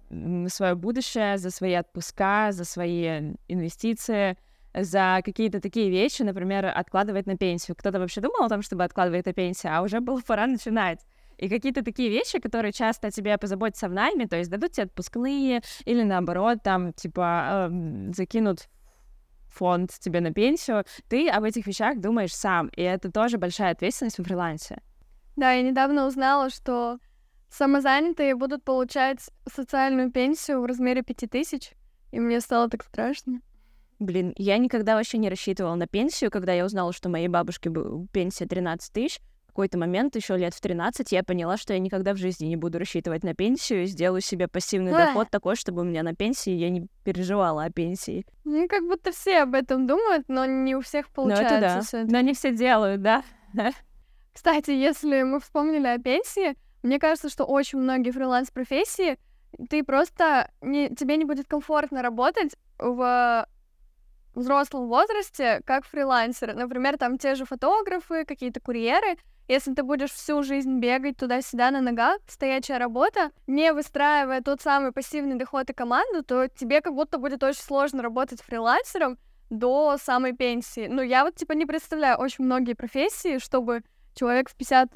свое 0.49 0.75
будущее, 0.75 1.39
за 1.39 1.53
свои 1.53 1.75
отпуска, 1.75 2.49
за 2.51 2.65
свои 2.65 3.35
инвестиции, 3.47 4.37
за 4.75 5.21
какие-то 5.25 5.61
такие 5.61 5.91
вещи, 5.91 6.23
например, 6.23 6.67
откладывать 6.67 7.27
на 7.27 7.37
пенсию. 7.37 7.77
Кто-то 7.79 8.01
вообще 8.01 8.21
думал 8.21 8.43
о 8.43 8.49
том, 8.49 8.63
чтобы 8.63 8.83
откладывать 8.83 9.27
на 9.27 9.33
пенсию, 9.33 9.77
а 9.77 9.83
уже 9.83 10.01
было 10.01 10.21
пора 10.27 10.49
начинать. 10.49 10.99
И 11.39 11.49
какие-то 11.49 11.85
такие 11.85 12.11
вещи, 12.11 12.41
которые 12.41 12.73
часто 12.73 13.11
тебе 13.11 13.39
позаботятся 13.39 13.89
в 13.89 13.93
найме, 13.93 14.27
то 14.27 14.37
есть 14.37 14.51
дадут 14.51 14.73
тебе 14.73 14.85
отпускные 14.85 15.63
или 15.85 16.03
наоборот, 16.03 16.59
там, 16.63 16.93
типа, 16.93 17.71
э, 17.71 18.13
закинут 18.13 18.69
фонд 19.49 19.91
тебе 19.99 20.21
на 20.21 20.33
пенсию, 20.33 20.85
ты 21.09 21.29
об 21.29 21.45
этих 21.45 21.67
вещах 21.67 22.01
думаешь 22.01 22.35
сам, 22.35 22.69
и 22.69 22.83
это 22.83 23.11
тоже 23.11 23.39
большая 23.39 23.73
ответственность 23.73 24.19
в 24.19 24.25
фрилансе. 24.25 24.83
Да, 25.37 25.53
я 25.53 25.63
недавно 25.63 26.07
узнала, 26.07 26.51
что 26.51 26.99
самозанятые 27.49 28.35
будут 28.35 28.65
получать 28.65 29.31
социальную 29.47 30.11
пенсию 30.11 30.61
в 30.61 30.67
размере 30.67 31.03
пяти 31.03 31.27
тысяч, 31.27 31.73
и 32.11 32.21
мне 32.21 32.41
стало 32.41 32.69
так 32.69 32.85
страшно. 32.85 33.41
Блин, 33.99 34.33
я 34.37 34.59
никогда 34.59 34.95
вообще 34.95 35.19
не 35.19 35.29
рассчитывала 35.29 35.75
на 35.75 35.87
пенсию, 35.87 36.31
когда 36.31 36.53
я 36.53 36.65
узнала, 36.65 36.93
что 36.93 37.09
моей 37.09 37.29
бабушке 37.29 37.71
пенсия 38.13 38.47
13 38.47 38.93
тысяч. 38.93 39.21
Какой-то 39.59 39.77
момент, 39.77 40.15
еще 40.15 40.37
лет 40.37 40.55
в 40.55 40.61
13, 40.61 41.11
я 41.11 41.25
поняла, 41.25 41.57
что 41.57 41.73
я 41.73 41.81
никогда 41.81 42.15
в 42.15 42.17
жизни 42.17 42.47
не 42.47 42.55
буду 42.55 42.79
рассчитывать 42.79 43.25
на 43.25 43.35
пенсию 43.35 43.83
и 43.83 43.87
сделаю 43.87 44.21
себе 44.21 44.47
пассивный 44.47 44.93
доход 44.93 45.31
такой, 45.31 45.57
чтобы 45.57 45.81
у 45.81 45.85
меня 45.85 46.05
на 46.05 46.15
пенсии 46.15 46.53
я 46.53 46.71
не 46.71 46.87
переживала 47.03 47.65
о 47.65 47.71
пенсии. 47.73 48.25
Ну, 48.45 48.69
как 48.69 48.85
будто 48.85 49.11
все 49.11 49.39
об 49.39 49.57
этом 49.57 49.89
думают, 49.89 50.29
но 50.29 50.47
не 50.47 50.77
у 50.77 50.81
всех 50.81 51.09
получается. 51.09 51.97
Ну, 51.97 52.03
это 52.03 52.07
да. 52.07 52.13
Но 52.13 52.21
не 52.21 52.35
все 52.35 52.53
делают, 52.53 53.03
да. 53.03 53.25
Кстати, 54.33 54.71
если 54.71 55.25
мы 55.25 55.41
вспомнили 55.41 55.89
о 55.89 55.99
пенсии, 55.99 56.57
мне 56.85 57.01
кажется, 57.01 57.29
что 57.29 57.43
очень 57.43 57.81
многие 57.81 58.13
фриланс-профессии 58.13 59.19
ты 59.69 59.83
просто 59.83 60.53
не, 60.61 60.89
тебе 60.91 61.17
не 61.17 61.25
будет 61.25 61.49
комфортно 61.49 62.01
работать 62.01 62.55
в 62.79 63.45
взрослом 64.37 64.87
возрасте 64.87 65.63
как 65.67 65.85
фрилансер. 65.85 66.55
Например, 66.55 66.97
там 66.97 67.19
те 67.19 67.35
же 67.35 67.45
фотографы, 67.45 68.25
какие-то 68.25 68.61
курьеры. 68.61 69.17
Если 69.49 69.73
ты 69.73 69.83
будешь 69.83 70.13
всю 70.13 70.43
жизнь 70.43 70.79
бегать 70.79 71.17
туда-сюда 71.17 71.71
на 71.71 71.81
ногах, 71.81 72.19
стоячая 72.29 72.77
работа, 72.77 73.31
не 73.47 73.73
выстраивая 73.73 74.43
тот 74.43 74.61
самый 74.61 74.93
пассивный 74.93 75.37
доход 75.37 75.71
и 75.71 75.73
команду, 75.73 76.23
то 76.23 76.49
тебе 76.49 76.83
как 76.83 76.95
будто 76.95 77.17
будет 77.17 77.43
очень 77.43 77.63
сложно 77.63 78.03
работать 78.03 78.43
фрилансером 78.43 79.19
до 79.49 79.97
самой 79.99 80.35
пенсии. 80.35 80.87
Ну, 80.87 81.01
я 81.01 81.25
вот, 81.25 81.35
типа, 81.35 81.53
не 81.53 81.65
представляю 81.65 82.19
очень 82.19 82.45
многие 82.45 82.75
профессии, 82.75 83.39
чтобы 83.39 83.83
человек 84.15 84.51
в 84.51 84.55
50 84.55 84.91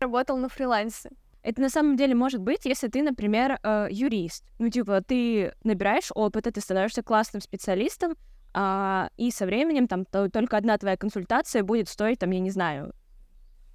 работал 0.00 0.36
на 0.36 0.50
фрилансе. 0.50 1.10
Это 1.42 1.62
на 1.62 1.70
самом 1.70 1.96
деле 1.96 2.14
может 2.14 2.42
быть, 2.42 2.66
если 2.66 2.88
ты, 2.88 3.02
например, 3.02 3.58
э, 3.62 3.88
юрист. 3.90 4.44
Ну, 4.58 4.68
типа, 4.68 5.00
ты 5.00 5.54
набираешь 5.64 6.10
опыт, 6.14 6.44
ты 6.44 6.60
становишься 6.60 7.02
классным 7.02 7.40
специалистом, 7.40 8.16
а, 8.52 9.08
и 9.16 9.30
со 9.30 9.46
временем 9.46 9.88
там 9.88 10.04
то, 10.04 10.28
только 10.28 10.58
одна 10.58 10.76
твоя 10.76 10.98
консультация 10.98 11.62
будет 11.62 11.88
стоить, 11.88 12.18
там, 12.18 12.30
я 12.32 12.40
не 12.40 12.50
знаю, 12.50 12.92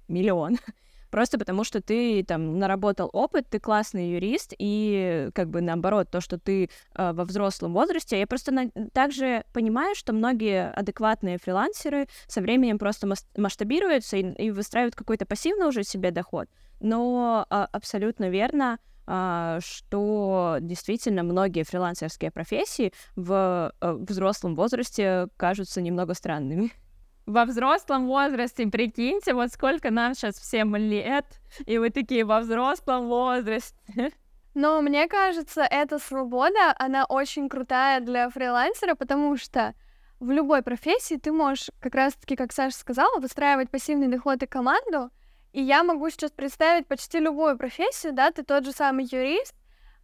миллион. 0.08 0.58
Просто 1.10 1.38
потому, 1.38 1.62
что 1.62 1.80
ты 1.80 2.24
там 2.24 2.58
наработал 2.58 3.08
опыт, 3.12 3.46
ты 3.48 3.60
классный 3.60 4.10
юрист, 4.10 4.52
и 4.58 5.28
как 5.32 5.48
бы 5.48 5.60
наоборот, 5.60 6.10
то, 6.10 6.20
что 6.20 6.38
ты 6.38 6.64
э, 6.64 7.12
во 7.12 7.24
взрослом 7.24 7.72
возрасте, 7.72 8.18
я 8.18 8.26
просто 8.26 8.50
на... 8.50 8.68
также 8.92 9.44
понимаю, 9.52 9.94
что 9.94 10.12
многие 10.12 10.72
адекватные 10.72 11.38
фрилансеры 11.38 12.08
со 12.26 12.40
временем 12.40 12.78
просто 12.78 13.08
масштабируются 13.36 14.16
и, 14.16 14.46
и 14.46 14.50
выстраивают 14.50 14.96
какой-то 14.96 15.24
пассивный 15.24 15.68
уже 15.68 15.84
себе 15.84 16.10
доход. 16.10 16.48
Но 16.80 17.46
э, 17.48 17.66
абсолютно 17.70 18.28
верно, 18.28 18.80
а, 19.06 19.58
что 19.60 20.56
действительно 20.60 21.22
многие 21.22 21.64
фрилансерские 21.64 22.30
профессии 22.30 22.92
в 23.16 23.72
э, 23.80 23.92
взрослом 23.92 24.54
возрасте 24.54 25.28
кажутся 25.36 25.80
немного 25.80 26.14
странными. 26.14 26.72
Во 27.26 27.46
взрослом 27.46 28.06
возрасте, 28.06 28.66
прикиньте, 28.66 29.32
вот 29.32 29.50
сколько 29.50 29.90
нам 29.90 30.14
сейчас 30.14 30.38
всем 30.38 30.76
лет, 30.76 31.24
и 31.64 31.78
вы 31.78 31.90
такие 31.90 32.24
во 32.24 32.40
взрослом 32.40 33.08
возрасте. 33.08 34.12
Но 34.54 34.80
мне 34.82 35.08
кажется, 35.08 35.62
эта 35.62 35.98
свобода, 35.98 36.74
она 36.78 37.06
очень 37.06 37.48
крутая 37.48 38.00
для 38.00 38.28
фрилансера, 38.28 38.94
потому 38.94 39.36
что 39.36 39.74
в 40.20 40.30
любой 40.30 40.62
профессии 40.62 41.16
ты 41.16 41.32
можешь, 41.32 41.70
как 41.80 41.94
раз-таки, 41.94 42.36
как 42.36 42.52
Саша 42.52 42.76
сказала, 42.76 43.18
выстраивать 43.18 43.70
пассивный 43.70 44.08
доход 44.08 44.42
и 44.42 44.46
команду, 44.46 45.10
и 45.52 45.62
я 45.62 45.82
могу 45.82 46.10
сейчас 46.10 46.30
представить 46.30 46.86
почти 46.86 47.20
любую 47.20 47.56
профессию, 47.56 48.12
да, 48.12 48.30
ты 48.30 48.42
тот 48.44 48.64
же 48.64 48.72
самый 48.72 49.06
юрист, 49.10 49.54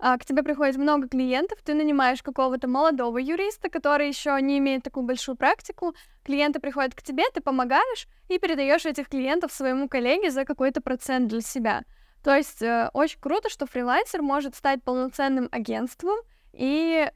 к 0.00 0.24
тебе 0.24 0.42
приходит 0.42 0.76
много 0.76 1.08
клиентов, 1.08 1.58
ты 1.62 1.74
нанимаешь 1.74 2.22
какого-то 2.22 2.66
молодого 2.68 3.18
юриста, 3.18 3.68
который 3.68 4.08
еще 4.08 4.36
не 4.40 4.58
имеет 4.58 4.82
такую 4.82 5.04
большую 5.04 5.36
практику, 5.36 5.94
клиенты 6.24 6.58
приходят 6.58 6.94
к 6.94 7.02
тебе, 7.02 7.24
ты 7.34 7.40
помогаешь 7.40 8.06
и 8.28 8.38
передаешь 8.38 8.86
этих 8.86 9.08
клиентов 9.08 9.52
своему 9.52 9.88
коллеге 9.88 10.30
за 10.30 10.44
какой-то 10.44 10.80
процент 10.80 11.28
для 11.28 11.42
себя. 11.42 11.82
То 12.24 12.34
есть 12.34 12.62
э, 12.62 12.90
очень 12.92 13.20
круто, 13.20 13.48
что 13.50 13.66
фрилансер 13.66 14.22
может 14.22 14.54
стать 14.54 14.82
полноценным 14.82 15.48
агентством, 15.52 16.16
и 16.52 17.10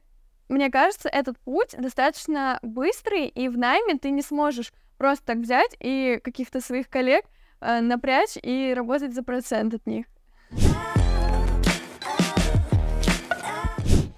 мне 0.47 0.69
кажется, 0.69 1.09
этот 1.09 1.39
путь 1.39 1.75
достаточно 1.77 2.59
быстрый, 2.61 3.27
и 3.27 3.47
в 3.49 3.57
найме 3.57 3.97
ты 3.97 4.11
не 4.11 4.21
сможешь 4.21 4.71
просто 4.97 5.25
так 5.25 5.37
взять 5.37 5.75
и 5.79 6.19
каких-то 6.23 6.61
своих 6.61 6.89
коллег 6.89 7.25
э, 7.61 7.81
напрячь 7.81 8.37
и 8.41 8.73
работать 8.75 9.13
за 9.13 9.23
процент 9.23 9.73
от 9.73 9.85
них. 9.87 10.05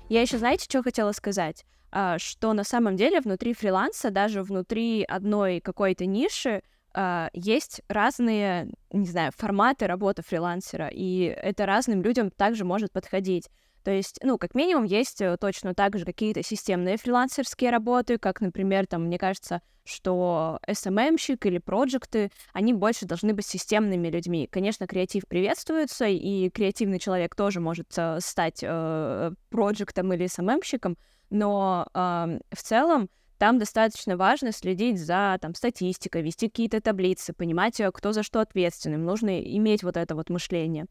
Я 0.09 0.21
еще, 0.21 0.37
знаете, 0.37 0.65
что 0.65 0.83
хотела 0.83 1.11
сказать? 1.11 1.65
А, 1.91 2.17
что 2.19 2.53
на 2.53 2.63
самом 2.63 2.95
деле 2.95 3.19
внутри 3.21 3.53
фриланса, 3.53 4.09
даже 4.11 4.43
внутри 4.43 5.03
одной 5.03 5.59
какой-то 5.59 6.05
ниши, 6.05 6.61
а, 6.93 7.29
есть 7.33 7.81
разные, 7.89 8.69
не 8.91 9.05
знаю, 9.07 9.31
форматы 9.35 9.87
работы 9.87 10.23
фрилансера, 10.23 10.89
и 10.91 11.23
это 11.23 11.65
разным 11.65 12.01
людям 12.01 12.31
также 12.31 12.65
может 12.65 12.91
подходить. 12.91 13.49
То 13.88 13.94
есть, 13.94 14.20
ну, 14.22 14.38
как 14.38 14.53
минимум, 14.53 14.84
есть 14.84 15.22
э, 15.22 15.38
точно 15.38 15.74
так 15.74 15.98
же 15.98 16.03
какие-то 16.03 16.44
системные 16.44 16.98
фрилансерские 16.98 17.70
работы, 17.70 18.17
как, 18.17 18.41
например, 18.41 18.86
там, 18.86 19.06
мне 19.06 19.17
кажется, 19.17 19.62
что 19.86 20.60
SMM-щик 20.67 21.48
или 21.48 21.60
проекты, 21.60 22.29
они 22.51 22.74
больше 22.74 23.06
должны 23.06 23.34
быть 23.34 23.46
системными 23.46 24.10
людьми. 24.10 24.46
Конечно, 24.51 24.88
креатив 24.88 25.25
приветствуется, 25.25 26.06
и 26.06 26.50
креативный 26.50 27.00
человек 27.00 27.34
тоже 27.34 27.62
может 27.62 27.88
э, 27.96 28.20
стать 28.20 28.60
э, 28.62 29.32
проектом 29.50 30.12
или 30.12 30.25
SMM-щиком, 30.25 30.98
но 31.29 31.88
э, 31.94 32.39
в 32.51 32.62
целом 32.62 33.10
там 33.38 33.58
достаточно 33.58 34.17
важно 34.17 34.51
следить 34.51 35.00
за 35.00 35.38
там, 35.39 35.56
статистикой, 35.56 36.24
вести 36.24 36.50
какие-то 36.50 36.82
таблицы, 36.82 37.32
понимать, 37.32 37.79
э, 37.79 37.89
кто 37.94 38.12
за 38.12 38.24
что 38.24 38.41
ответственным. 38.41 39.06
Нужно 39.06 39.39
иметь 39.39 39.84
вот 39.84 39.96
это 39.96 40.13
вот 40.13 40.29
мышление. 40.29 40.88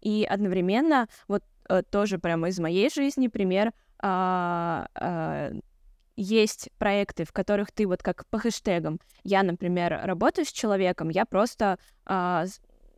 И 0.00 0.26
одновременно 0.28 1.08
вот 1.28 1.44
тоже 1.90 2.18
прямо 2.18 2.48
из 2.48 2.58
моей 2.58 2.90
жизни 2.90 3.28
пример. 3.28 3.72
А, 3.98 4.88
а, 4.94 5.52
есть 6.16 6.70
проекты, 6.78 7.24
в 7.24 7.32
которых 7.32 7.72
ты 7.72 7.86
вот 7.86 8.02
как 8.02 8.26
по 8.26 8.38
хэштегам. 8.38 9.00
Я, 9.24 9.42
например, 9.42 10.00
работаю 10.02 10.44
с 10.44 10.52
человеком, 10.52 11.08
я 11.08 11.24
просто, 11.24 11.78
а, 12.04 12.44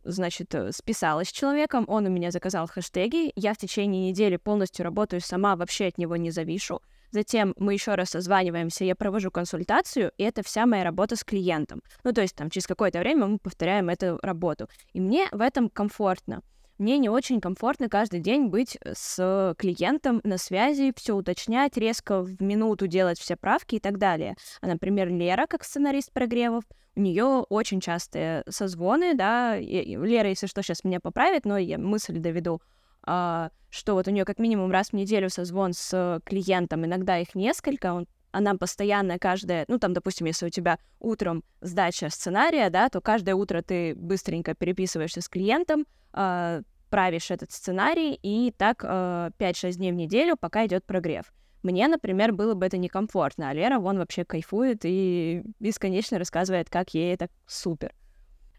значит, 0.03 0.53
э, 0.53 0.71
списалась 0.71 1.29
с 1.29 1.31
человеком, 1.31 1.85
он 1.87 2.05
у 2.05 2.09
меня 2.09 2.31
заказал 2.31 2.67
хэштеги, 2.67 3.31
я 3.35 3.53
в 3.53 3.57
течение 3.57 4.09
недели 4.09 4.37
полностью 4.37 4.83
работаю 4.83 5.21
сама, 5.21 5.55
вообще 5.55 5.87
от 5.87 5.97
него 5.97 6.15
не 6.15 6.31
завишу. 6.31 6.81
Затем 7.11 7.53
мы 7.57 7.73
еще 7.73 7.95
раз 7.95 8.09
созваниваемся, 8.09 8.83
я 8.83 8.95
провожу 8.95 9.31
консультацию, 9.31 10.11
и 10.17 10.23
это 10.23 10.43
вся 10.43 10.65
моя 10.65 10.83
работа 10.83 11.15
с 11.15 11.23
клиентом. 11.23 11.81
Ну, 12.03 12.11
то 12.11 12.21
есть 12.21 12.35
там 12.35 12.49
через 12.49 12.67
какое-то 12.67 12.99
время 12.99 13.27
мы 13.27 13.37
повторяем 13.39 13.89
эту 13.89 14.19
работу. 14.21 14.67
И 14.91 14.99
мне 14.99 15.29
в 15.31 15.39
этом 15.39 15.69
комфортно 15.69 16.41
мне 16.77 16.97
не 16.97 17.09
очень 17.09 17.39
комфортно 17.39 17.89
каждый 17.89 18.19
день 18.19 18.47
быть 18.47 18.77
э, 18.81 18.93
с 18.95 19.55
клиентом 19.57 20.21
на 20.23 20.37
связи, 20.37 20.93
все 20.95 21.15
уточнять, 21.15 21.77
резко 21.77 22.21
в 22.21 22.41
минуту 22.41 22.87
делать 22.87 23.19
все 23.19 23.35
правки 23.35 23.75
и 23.75 23.79
так 23.79 23.97
далее. 23.97 24.35
А, 24.61 24.67
например, 24.67 25.09
Лера, 25.09 25.45
как 25.47 25.63
сценарист 25.63 26.11
прогревов, 26.11 26.63
у 26.95 27.01
нее 27.01 27.45
очень 27.49 27.81
частые 27.81 28.43
созвоны, 28.49 29.15
да, 29.15 29.57
и, 29.57 29.95
Лера, 29.95 30.29
если 30.29 30.47
что, 30.47 30.61
сейчас 30.61 30.83
меня 30.83 30.99
поправит, 30.99 31.45
но 31.45 31.57
я 31.57 31.77
мысль 31.77 32.17
доведу, 32.17 32.61
а, 33.03 33.51
что 33.69 33.93
вот 33.93 34.07
у 34.07 34.11
нее 34.11 34.25
как 34.25 34.39
минимум 34.39 34.71
раз 34.71 34.89
в 34.89 34.93
неделю 34.93 35.29
созвон 35.29 35.73
с 35.73 36.21
клиентом, 36.25 36.85
иногда 36.85 37.17
их 37.19 37.35
несколько, 37.35 37.93
он 37.93 38.07
она 38.35 38.53
постоянно 38.55 39.17
каждое, 39.17 39.63
ну 39.69 39.79
там, 39.79 39.93
допустим, 39.93 40.27
если 40.27 40.47
у 40.47 40.49
тебя 40.49 40.77
утром 40.99 41.41
сдача 41.61 42.09
сценария, 42.09 42.69
да, 42.69 42.89
то 42.89 42.99
каждое 42.99 43.33
утро 43.33 43.61
ты 43.61 43.95
быстренько 43.95 44.53
переписываешься 44.53 45.21
с 45.21 45.29
клиентом, 45.29 45.85
э, 46.15 46.61
правишь 46.89 47.31
этот 47.31 47.51
сценарий, 47.51 48.17
и 48.21 48.53
так 48.57 48.83
э, 48.83 49.31
5-6 49.37 49.73
дней 49.73 49.91
в 49.91 49.95
неделю, 49.95 50.37
пока 50.37 50.65
идет 50.65 50.85
прогрев. 50.85 51.33
Мне, 51.63 51.87
например, 51.87 52.31
было 52.31 52.53
бы 52.53 52.65
это 52.65 52.77
некомфортно, 52.77 53.49
а 53.49 53.53
Лера, 53.53 53.79
вон 53.79 53.97
вообще 53.97 54.23
кайфует 54.23 54.81
и 54.83 55.43
бесконечно 55.59 56.19
рассказывает, 56.19 56.69
как 56.69 56.93
ей 56.93 57.13
это 57.13 57.27
супер. 57.47 57.93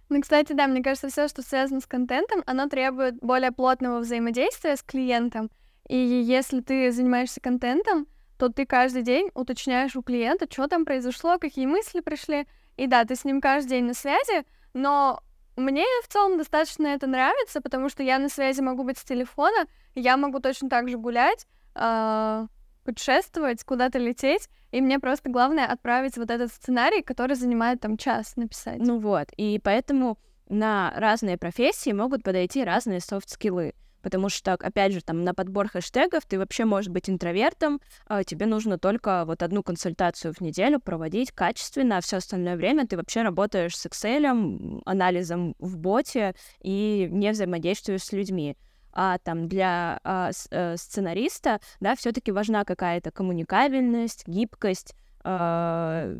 Ну, 0.08 0.20
кстати, 0.20 0.52
да, 0.52 0.66
мне 0.66 0.82
кажется, 0.82 1.08
все, 1.08 1.28
что 1.28 1.42
связано 1.42 1.80
с 1.80 1.86
контентом, 1.86 2.42
оно 2.46 2.68
требует 2.68 3.16
более 3.20 3.52
плотного 3.52 4.00
взаимодействия 4.00 4.76
с 4.76 4.82
клиентом. 4.82 5.50
И 5.88 5.96
если 5.96 6.60
ты 6.60 6.90
занимаешься 6.92 7.40
контентом, 7.40 8.06
то 8.38 8.48
ты 8.48 8.66
каждый 8.66 9.02
день 9.02 9.30
уточняешь 9.34 9.96
у 9.96 10.02
клиента, 10.02 10.46
что 10.50 10.68
там 10.68 10.84
произошло, 10.84 11.38
какие 11.38 11.66
мысли 11.66 12.00
пришли. 12.00 12.46
И 12.76 12.86
да, 12.86 13.04
ты 13.04 13.16
с 13.16 13.25
ним 13.25 13.40
каждый 13.40 13.70
день 13.70 13.84
на 13.84 13.94
связи, 13.94 14.44
но 14.75 15.22
мне 15.56 15.84
в 16.04 16.08
целом 16.08 16.38
достаточно 16.38 16.86
это 16.88 17.06
нравится, 17.06 17.60
потому 17.60 17.88
что 17.88 18.02
я 18.02 18.18
на 18.18 18.28
связи 18.28 18.60
могу 18.60 18.84
быть 18.84 18.98
с 18.98 19.04
телефона, 19.04 19.66
я 19.94 20.16
могу 20.16 20.40
точно 20.40 20.68
так 20.68 20.88
же 20.88 20.98
гулять, 20.98 21.46
э, 21.75 22.46
путешествовать, 22.84 23.64
куда-то 23.64 23.98
лететь, 23.98 24.48
и 24.70 24.80
мне 24.80 24.98
просто 24.98 25.30
главное 25.30 25.66
отправить 25.66 26.16
вот 26.16 26.30
этот 26.30 26.52
сценарий, 26.52 27.02
который 27.02 27.36
занимает 27.36 27.80
там 27.80 27.96
час 27.96 28.36
написать. 28.36 28.78
Ну 28.78 28.98
вот, 28.98 29.28
и 29.36 29.60
поэтому 29.62 30.18
на 30.48 30.92
разные 30.96 31.36
профессии 31.36 31.90
могут 31.90 32.22
подойти 32.22 32.62
разные 32.62 33.00
софт-скиллы. 33.00 33.75
Потому 34.06 34.28
что, 34.28 34.52
опять 34.52 34.92
же, 34.92 35.00
там 35.00 35.25
на 35.25 35.34
подбор 35.34 35.66
хэштегов 35.66 36.25
ты 36.26 36.38
вообще 36.38 36.64
можешь 36.64 36.92
быть 36.92 37.10
интровертом, 37.10 37.80
а 38.06 38.22
тебе 38.22 38.46
нужно 38.46 38.78
только 38.78 39.25
вот 39.25 39.42
одну 39.42 39.64
консультацию 39.64 40.32
в 40.32 40.40
неделю 40.40 40.78
проводить 40.78 41.32
качественно, 41.32 41.96
а 41.96 42.00
все 42.00 42.18
остальное 42.18 42.54
время 42.54 42.86
ты 42.86 42.96
вообще 42.96 43.22
работаешь 43.22 43.76
с 43.76 43.84
Excel, 43.84 44.80
анализом 44.84 45.56
в 45.58 45.76
боте 45.76 46.36
и 46.62 47.08
не 47.10 47.32
взаимодействуешь 47.32 48.04
с 48.04 48.12
людьми 48.12 48.56
а 48.92 49.18
там 49.18 49.48
для 49.48 49.98
а, 50.04 50.30
с, 50.30 50.46
а, 50.52 50.76
сценариста, 50.76 51.58
да, 51.80 51.96
все-таки 51.96 52.30
важна 52.30 52.64
какая-то 52.64 53.10
коммуникабельность, 53.10 54.22
гибкость, 54.28 54.94
а, 55.25 56.14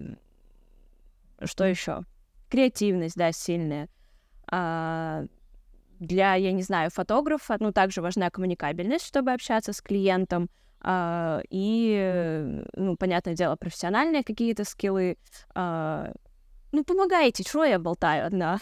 что 1.45 1.65
еще? 1.65 2.01
Креативность, 2.51 3.15
да, 3.15 3.31
сильная. 3.31 3.89
А, 4.51 5.27
для, 5.99 6.35
я 6.35 6.53
не 6.53 6.63
знаю, 6.63 6.91
фотографа, 6.91 7.57
ну, 7.61 7.73
также 7.73 8.03
важна 8.03 8.31
коммуникабельность, 8.31 9.07
чтобы 9.07 9.33
общаться 9.33 9.73
с 9.73 9.81
клиентом, 9.81 10.49
а, 10.81 11.43
и, 11.51 12.63
ну, 12.75 12.97
понятное 12.97 13.35
дело, 13.35 13.57
профессиональные 13.57 14.23
какие-то 14.23 14.65
скиллы. 14.65 15.17
А, 15.55 16.13
ну, 16.73 16.85
помогайте, 16.85 17.43
что 17.43 17.65
я 17.65 17.79
болтаю 17.79 18.27
одна? 18.27 18.61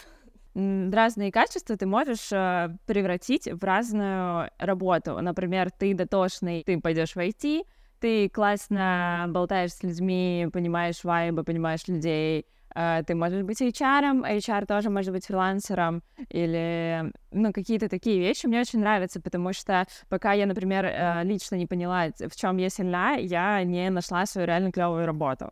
разные 0.55 1.33
качества 1.33 1.75
ты 1.75 1.85
можешь 1.85 2.31
э, 2.31 2.69
превратить 2.85 3.47
в 3.51 3.61
разную 3.61 4.49
работу. 4.57 5.19
Например, 5.19 5.69
ты 5.69 5.93
дотошный, 5.93 6.63
ты 6.65 6.79
пойдешь 6.79 7.15
в 7.15 7.17
IT, 7.17 7.65
ты 7.99 8.29
классно 8.29 9.25
болтаешь 9.29 9.73
с 9.73 9.83
людьми, 9.83 10.47
понимаешь 10.53 11.03
вайбы, 11.03 11.43
понимаешь 11.43 11.87
людей, 11.87 12.45
э, 12.64 12.64
ты 12.75 13.15
можешь 13.15 13.43
быть 13.43 13.61
HR, 13.61 14.21
HR 14.37 14.65
тоже 14.65 14.89
может 14.89 15.13
быть 15.13 15.25
фрилансером, 15.25 16.03
или, 16.29 17.11
ну, 17.31 17.53
какие-то 17.53 17.87
такие 17.87 18.19
вещи 18.19 18.47
мне 18.47 18.59
очень 18.59 18.79
нравятся, 18.79 19.21
потому 19.21 19.53
что 19.53 19.85
пока 20.09 20.33
я, 20.33 20.45
например, 20.45 20.85
э, 20.85 21.23
лично 21.23 21.55
не 21.55 21.67
поняла, 21.67 22.07
в 22.19 22.35
чем 22.35 22.57
я 22.57 22.69
сильна, 22.69 23.13
я 23.13 23.63
не 23.63 23.89
нашла 23.89 24.25
свою 24.25 24.47
реально 24.47 24.71
клевую 24.71 25.05
работу. 25.05 25.51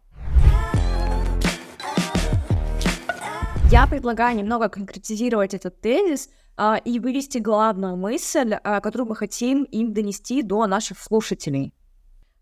Я 3.72 3.88
предлагаю 3.88 4.38
немного 4.38 4.70
конкретизировать 4.70 5.54
этот 5.56 5.82
тезис 5.82 6.30
а, 6.58 6.78
и 6.86 7.00
вывести 7.00 7.40
главную 7.40 7.96
мысль, 7.96 8.54
а, 8.54 8.82
которую 8.82 9.08
мы 9.10 9.16
хотим 9.16 9.64
им 9.64 9.94
донести 9.94 10.44
до 10.44 10.68
наших 10.68 11.00
слушателей. 11.00 11.74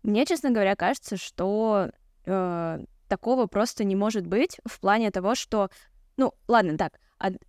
Мне, 0.02 0.26
честно 0.26 0.50
говоря, 0.50 0.76
кажется, 0.76 1.16
что 1.16 1.90
э, 2.26 2.84
такого 3.12 3.46
просто 3.46 3.84
не 3.84 3.94
может 3.94 4.26
быть 4.26 4.56
в 4.64 4.80
плане 4.80 5.10
того, 5.10 5.34
что, 5.34 5.68
ну, 6.16 6.32
ладно, 6.48 6.78
так, 6.78 6.98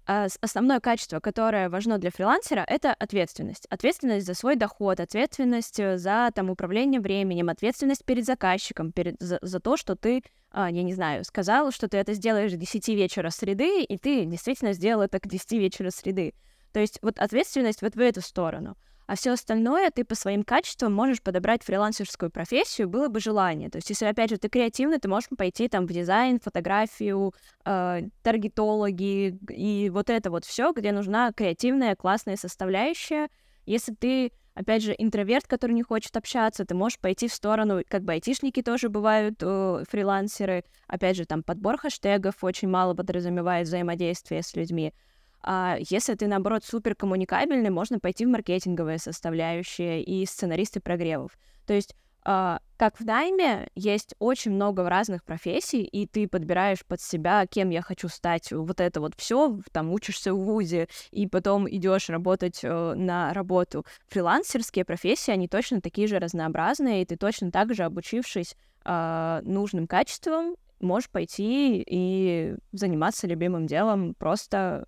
а, 0.05 0.27
основное 0.41 0.81
качество, 0.81 1.21
которое 1.21 1.69
важно 1.69 1.99
для 1.99 2.11
фрилансера, 2.11 2.65
это 2.67 2.93
ответственность. 2.93 3.65
Ответственность 3.69 4.25
за 4.25 4.33
свой 4.33 4.57
доход, 4.57 4.99
ответственность 4.99 5.79
э, 5.79 5.97
за 5.97 6.31
там, 6.35 6.49
управление 6.49 6.99
временем, 6.99 7.47
ответственность 7.47 8.03
перед 8.03 8.25
заказчиком, 8.25 8.91
перед, 8.91 9.15
за, 9.21 9.39
за 9.41 9.59
то, 9.61 9.77
что 9.77 9.95
ты, 9.95 10.21
а, 10.51 10.69
я 10.69 10.83
не 10.83 10.93
знаю, 10.93 11.23
сказал, 11.23 11.71
что 11.71 11.87
ты 11.87 11.95
это 11.95 12.13
сделаешь 12.13 12.51
к 12.51 12.57
10 12.57 12.89
вечера 12.89 13.29
среды, 13.29 13.83
и 13.83 13.97
ты 13.97 14.25
действительно 14.25 14.73
сделал 14.73 15.03
это 15.03 15.17
к 15.21 15.27
10 15.27 15.53
вечера 15.53 15.91
среды. 15.91 16.33
То 16.73 16.81
есть 16.81 16.99
вот 17.01 17.19
ответственность 17.19 17.81
вот 17.81 17.95
в 17.95 17.99
эту 18.01 18.19
сторону 18.19 18.75
а 19.07 19.15
все 19.15 19.31
остальное 19.31 19.91
ты 19.91 20.03
по 20.03 20.15
своим 20.15 20.43
качествам 20.43 20.93
можешь 20.93 21.21
подобрать 21.21 21.63
фрилансерскую 21.63 22.31
профессию, 22.31 22.89
было 22.89 23.07
бы 23.07 23.19
желание. 23.19 23.69
То 23.69 23.77
есть, 23.77 23.89
если, 23.89 24.05
опять 24.05 24.29
же, 24.29 24.37
ты 24.37 24.49
креативный, 24.49 24.99
ты 24.99 25.07
можешь 25.07 25.29
пойти 25.29 25.67
там 25.67 25.85
в 25.85 25.91
дизайн, 25.91 26.39
фотографию, 26.39 27.33
э, 27.65 28.01
таргетологи 28.21 29.37
и 29.49 29.89
вот 29.89 30.09
это 30.09 30.31
вот 30.31 30.45
все, 30.45 30.71
где 30.71 30.91
нужна 30.91 31.31
креативная, 31.33 31.95
классная 31.95 32.37
составляющая. 32.37 33.29
Если 33.65 33.93
ты 33.93 34.31
опять 34.55 34.83
же, 34.83 34.95
интроверт, 34.97 35.47
который 35.47 35.71
не 35.71 35.83
хочет 35.83 36.15
общаться, 36.15 36.65
ты 36.65 36.75
можешь 36.75 36.99
пойти 36.99 37.27
в 37.27 37.33
сторону, 37.33 37.81
как 37.87 38.03
бы 38.03 38.13
айтишники 38.13 38.61
тоже 38.61 38.89
бывают, 38.89 39.35
э, 39.41 39.83
фрилансеры, 39.89 40.63
опять 40.87 41.17
же, 41.17 41.25
там 41.25 41.43
подбор 41.43 41.77
хэштегов 41.77 42.43
очень 42.43 42.69
мало 42.69 42.93
подразумевает 42.93 43.67
взаимодействие 43.67 44.43
с 44.43 44.55
людьми. 44.55 44.93
А 45.43 45.77
если 45.79 46.15
ты, 46.15 46.27
наоборот, 46.27 46.63
супер 46.63 46.95
коммуникабельный, 46.95 47.69
можно 47.69 47.99
пойти 47.99 48.25
в 48.25 48.29
маркетинговые 48.29 48.97
составляющие 48.97 50.01
и 50.01 50.25
сценаристы 50.25 50.79
прогревов. 50.79 51.37
То 51.65 51.73
есть 51.73 51.95
Uh, 52.25 52.61
как 52.77 53.01
в 53.01 53.05
найме 53.05 53.67
есть 53.75 54.15
очень 54.17 54.51
много 54.51 54.87
разных 54.87 55.25
профессий, 55.25 55.83
и 55.83 56.07
ты 56.07 56.29
подбираешь 56.29 56.85
под 56.85 57.01
себя, 57.01 57.45
кем 57.47 57.69
я 57.69 57.81
хочу 57.81 58.07
стать, 58.07 58.49
вот 58.53 58.79
это 58.79 59.01
вот 59.01 59.13
все, 59.17 59.59
там 59.73 59.91
учишься 59.91 60.33
в 60.33 60.37
ВУЗе, 60.37 60.87
и 61.11 61.27
потом 61.27 61.69
идешь 61.69 62.09
работать 62.09 62.63
uh, 62.63 62.93
на 62.93 63.33
работу. 63.33 63.85
Фрилансерские 64.07 64.85
профессии, 64.85 65.31
они 65.31 65.49
точно 65.49 65.81
такие 65.81 66.07
же 66.07 66.17
разнообразные, 66.17 67.01
и 67.01 67.05
ты 67.05 67.17
точно 67.17 67.51
так 67.51 67.73
же, 67.73 67.83
обучившись 67.83 68.55
uh, 68.85 69.41
нужным 69.41 69.85
качествам, 69.85 70.55
можешь 70.79 71.09
пойти 71.09 71.83
и 71.85 72.55
заниматься 72.71 73.27
любимым 73.27 73.67
делом 73.67 74.13
просто 74.13 74.87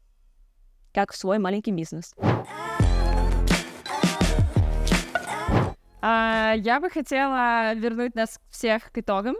как 0.95 1.13
свой 1.13 1.37
маленький 1.39 1.73
бизнес. 1.73 2.15
А, 6.01 6.53
я 6.57 6.79
бы 6.79 6.89
хотела 6.89 7.73
вернуть 7.73 8.15
нас 8.15 8.39
всех 8.49 8.91
к 8.91 8.97
итогам. 8.97 9.35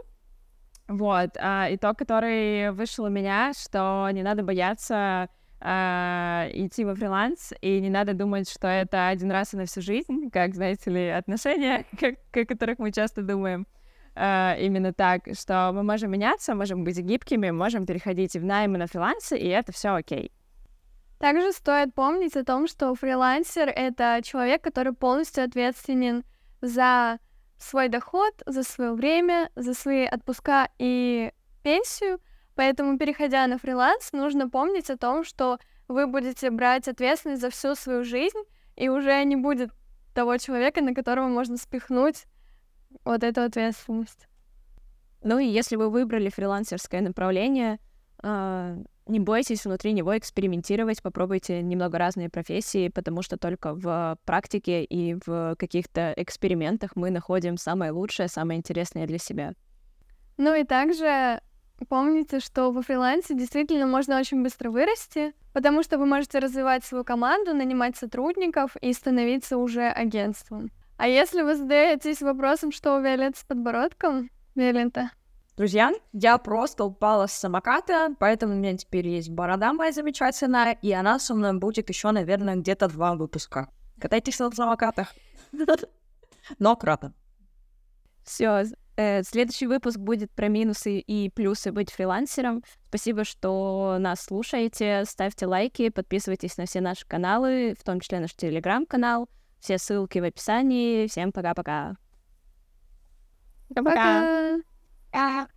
Вот, 0.86 1.30
а, 1.38 1.68
итог, 1.70 1.96
который 1.96 2.70
вышел 2.72 3.06
у 3.06 3.08
меня, 3.08 3.52
что 3.54 4.08
не 4.12 4.22
надо 4.22 4.42
бояться 4.42 5.28
а, 5.60 6.48
идти 6.52 6.84
во 6.84 6.94
фриланс, 6.94 7.52
и 7.62 7.80
не 7.80 7.88
надо 7.88 8.12
думать, 8.12 8.50
что 8.50 8.68
это 8.68 9.08
один 9.08 9.30
раз 9.30 9.54
и 9.54 9.56
на 9.56 9.64
всю 9.64 9.80
жизнь, 9.80 10.28
как, 10.30 10.54
знаете 10.54 10.90
ли, 10.90 11.08
отношения, 11.08 11.86
как, 11.98 12.16
о 12.32 12.44
которых 12.44 12.78
мы 12.78 12.92
часто 12.92 13.22
думаем. 13.22 13.66
Именно 14.14 14.94
так, 14.94 15.28
что 15.38 15.72
мы 15.74 15.82
можем 15.82 16.10
меняться, 16.10 16.54
можем 16.54 16.84
быть 16.84 16.98
гибкими, 16.98 17.50
можем 17.50 17.84
переходить 17.84 18.34
и 18.34 18.38
в 18.38 18.44
найм, 18.44 18.74
и 18.74 18.78
на 18.78 18.86
фрилансы, 18.86 19.36
и 19.36 19.46
это 19.46 19.72
все 19.72 19.90
окей. 19.90 20.32
Также 21.18 21.52
стоит 21.52 21.94
помнить 21.94 22.36
о 22.36 22.44
том, 22.44 22.66
что 22.66 22.94
фрилансер— 22.94 23.68
это 23.74 24.20
человек, 24.22 24.62
который 24.62 24.92
полностью 24.92 25.44
ответственен 25.44 26.24
за 26.60 27.18
свой 27.58 27.88
доход, 27.88 28.34
за 28.44 28.62
свое 28.62 28.92
время, 28.92 29.50
за 29.56 29.72
свои 29.72 30.04
отпуска 30.04 30.68
и 30.78 31.32
пенсию. 31.62 32.20
Поэтому, 32.54 32.98
переходя 32.98 33.46
на 33.46 33.58
фриланс, 33.58 34.12
нужно 34.12 34.48
помнить 34.48 34.90
о 34.90 34.98
том, 34.98 35.24
что 35.24 35.58
вы 35.88 36.06
будете 36.06 36.50
брать 36.50 36.88
ответственность 36.88 37.40
за 37.40 37.50
всю 37.50 37.74
свою 37.74 38.04
жизнь, 38.04 38.38
и 38.76 38.88
уже 38.88 39.24
не 39.24 39.36
будет 39.36 39.70
того 40.14 40.36
человека, 40.36 40.82
на 40.82 40.94
которого 40.94 41.28
можно 41.28 41.56
спихнуть 41.56 42.24
вот 43.04 43.22
эту 43.22 43.42
ответственность. 43.42 44.28
Ну 45.22 45.38
и 45.38 45.46
если 45.46 45.76
вы 45.76 45.90
выбрали 45.90 46.28
фрилансерское 46.28 47.00
направление, 47.00 47.78
а, 48.22 48.76
не 49.06 49.20
бойтесь 49.20 49.64
внутри 49.64 49.92
него 49.92 50.16
экспериментировать, 50.16 51.02
попробуйте 51.02 51.62
немного 51.62 51.98
разные 51.98 52.28
профессии, 52.28 52.88
потому 52.88 53.22
что 53.22 53.36
только 53.36 53.74
в 53.74 54.18
практике 54.24 54.84
и 54.84 55.16
в 55.24 55.56
каких-то 55.58 56.12
экспериментах 56.16 56.96
мы 56.96 57.10
находим 57.10 57.56
самое 57.56 57.92
лучшее, 57.92 58.28
самое 58.28 58.58
интересное 58.58 59.06
для 59.06 59.18
себя. 59.18 59.52
Ну 60.36 60.54
и 60.54 60.64
также 60.64 61.40
помните, 61.88 62.40
что 62.40 62.70
во 62.70 62.82
фрилансе 62.82 63.34
действительно 63.34 63.86
можно 63.86 64.18
очень 64.18 64.42
быстро 64.42 64.70
вырасти, 64.70 65.34
потому 65.52 65.82
что 65.82 65.98
вы 65.98 66.06
можете 66.06 66.38
развивать 66.38 66.84
свою 66.84 67.04
команду, 67.04 67.54
нанимать 67.54 67.96
сотрудников 67.96 68.76
и 68.80 68.92
становиться 68.92 69.56
уже 69.58 69.88
агентством. 69.88 70.70
А 70.98 71.08
если 71.08 71.42
вы 71.42 71.54
задаетесь 71.56 72.22
вопросом, 72.22 72.72
что 72.72 72.96
у 72.96 73.00
Виолетты 73.00 73.40
с 73.40 73.44
подбородком, 73.44 74.30
Виолетта, 74.54 75.10
Друзья, 75.56 75.90
я 76.12 76.36
просто 76.36 76.84
упала 76.84 77.26
с 77.26 77.32
самоката, 77.32 78.14
поэтому 78.18 78.52
у 78.52 78.56
меня 78.56 78.76
теперь 78.76 79.08
есть 79.08 79.30
борода 79.30 79.72
моя 79.72 79.90
замечательная, 79.90 80.72
и 80.82 80.92
она 80.92 81.18
со 81.18 81.34
мной 81.34 81.54
будет 81.58 81.88
еще, 81.88 82.10
наверное, 82.10 82.56
где-то 82.56 82.88
два 82.88 83.14
выпуска. 83.14 83.70
Катайтесь 83.98 84.38
на 84.38 84.50
самокатах. 84.50 85.14
Но 86.58 86.72
аккуратно. 86.72 87.14
Все, 88.22 88.64
э, 88.96 89.22
следующий 89.22 89.66
выпуск 89.66 89.96
будет 89.96 90.30
про 90.30 90.48
минусы 90.48 90.98
и 90.98 91.30
плюсы 91.30 91.72
быть 91.72 91.90
фрилансером. 91.90 92.62
Спасибо, 92.88 93.24
что 93.24 93.96
нас 93.98 94.20
слушаете. 94.20 95.04
Ставьте 95.06 95.46
лайки, 95.46 95.88
подписывайтесь 95.88 96.58
на 96.58 96.66
все 96.66 96.82
наши 96.82 97.06
каналы, 97.06 97.74
в 97.78 97.82
том 97.82 98.00
числе 98.00 98.20
наш 98.20 98.34
телеграм-канал. 98.34 99.30
Все 99.60 99.78
ссылки 99.78 100.18
в 100.18 100.24
описании. 100.24 101.06
Всем 101.06 101.32
пока-пока. 101.32 101.96
Пока. 103.74 104.58
当 105.16 105.48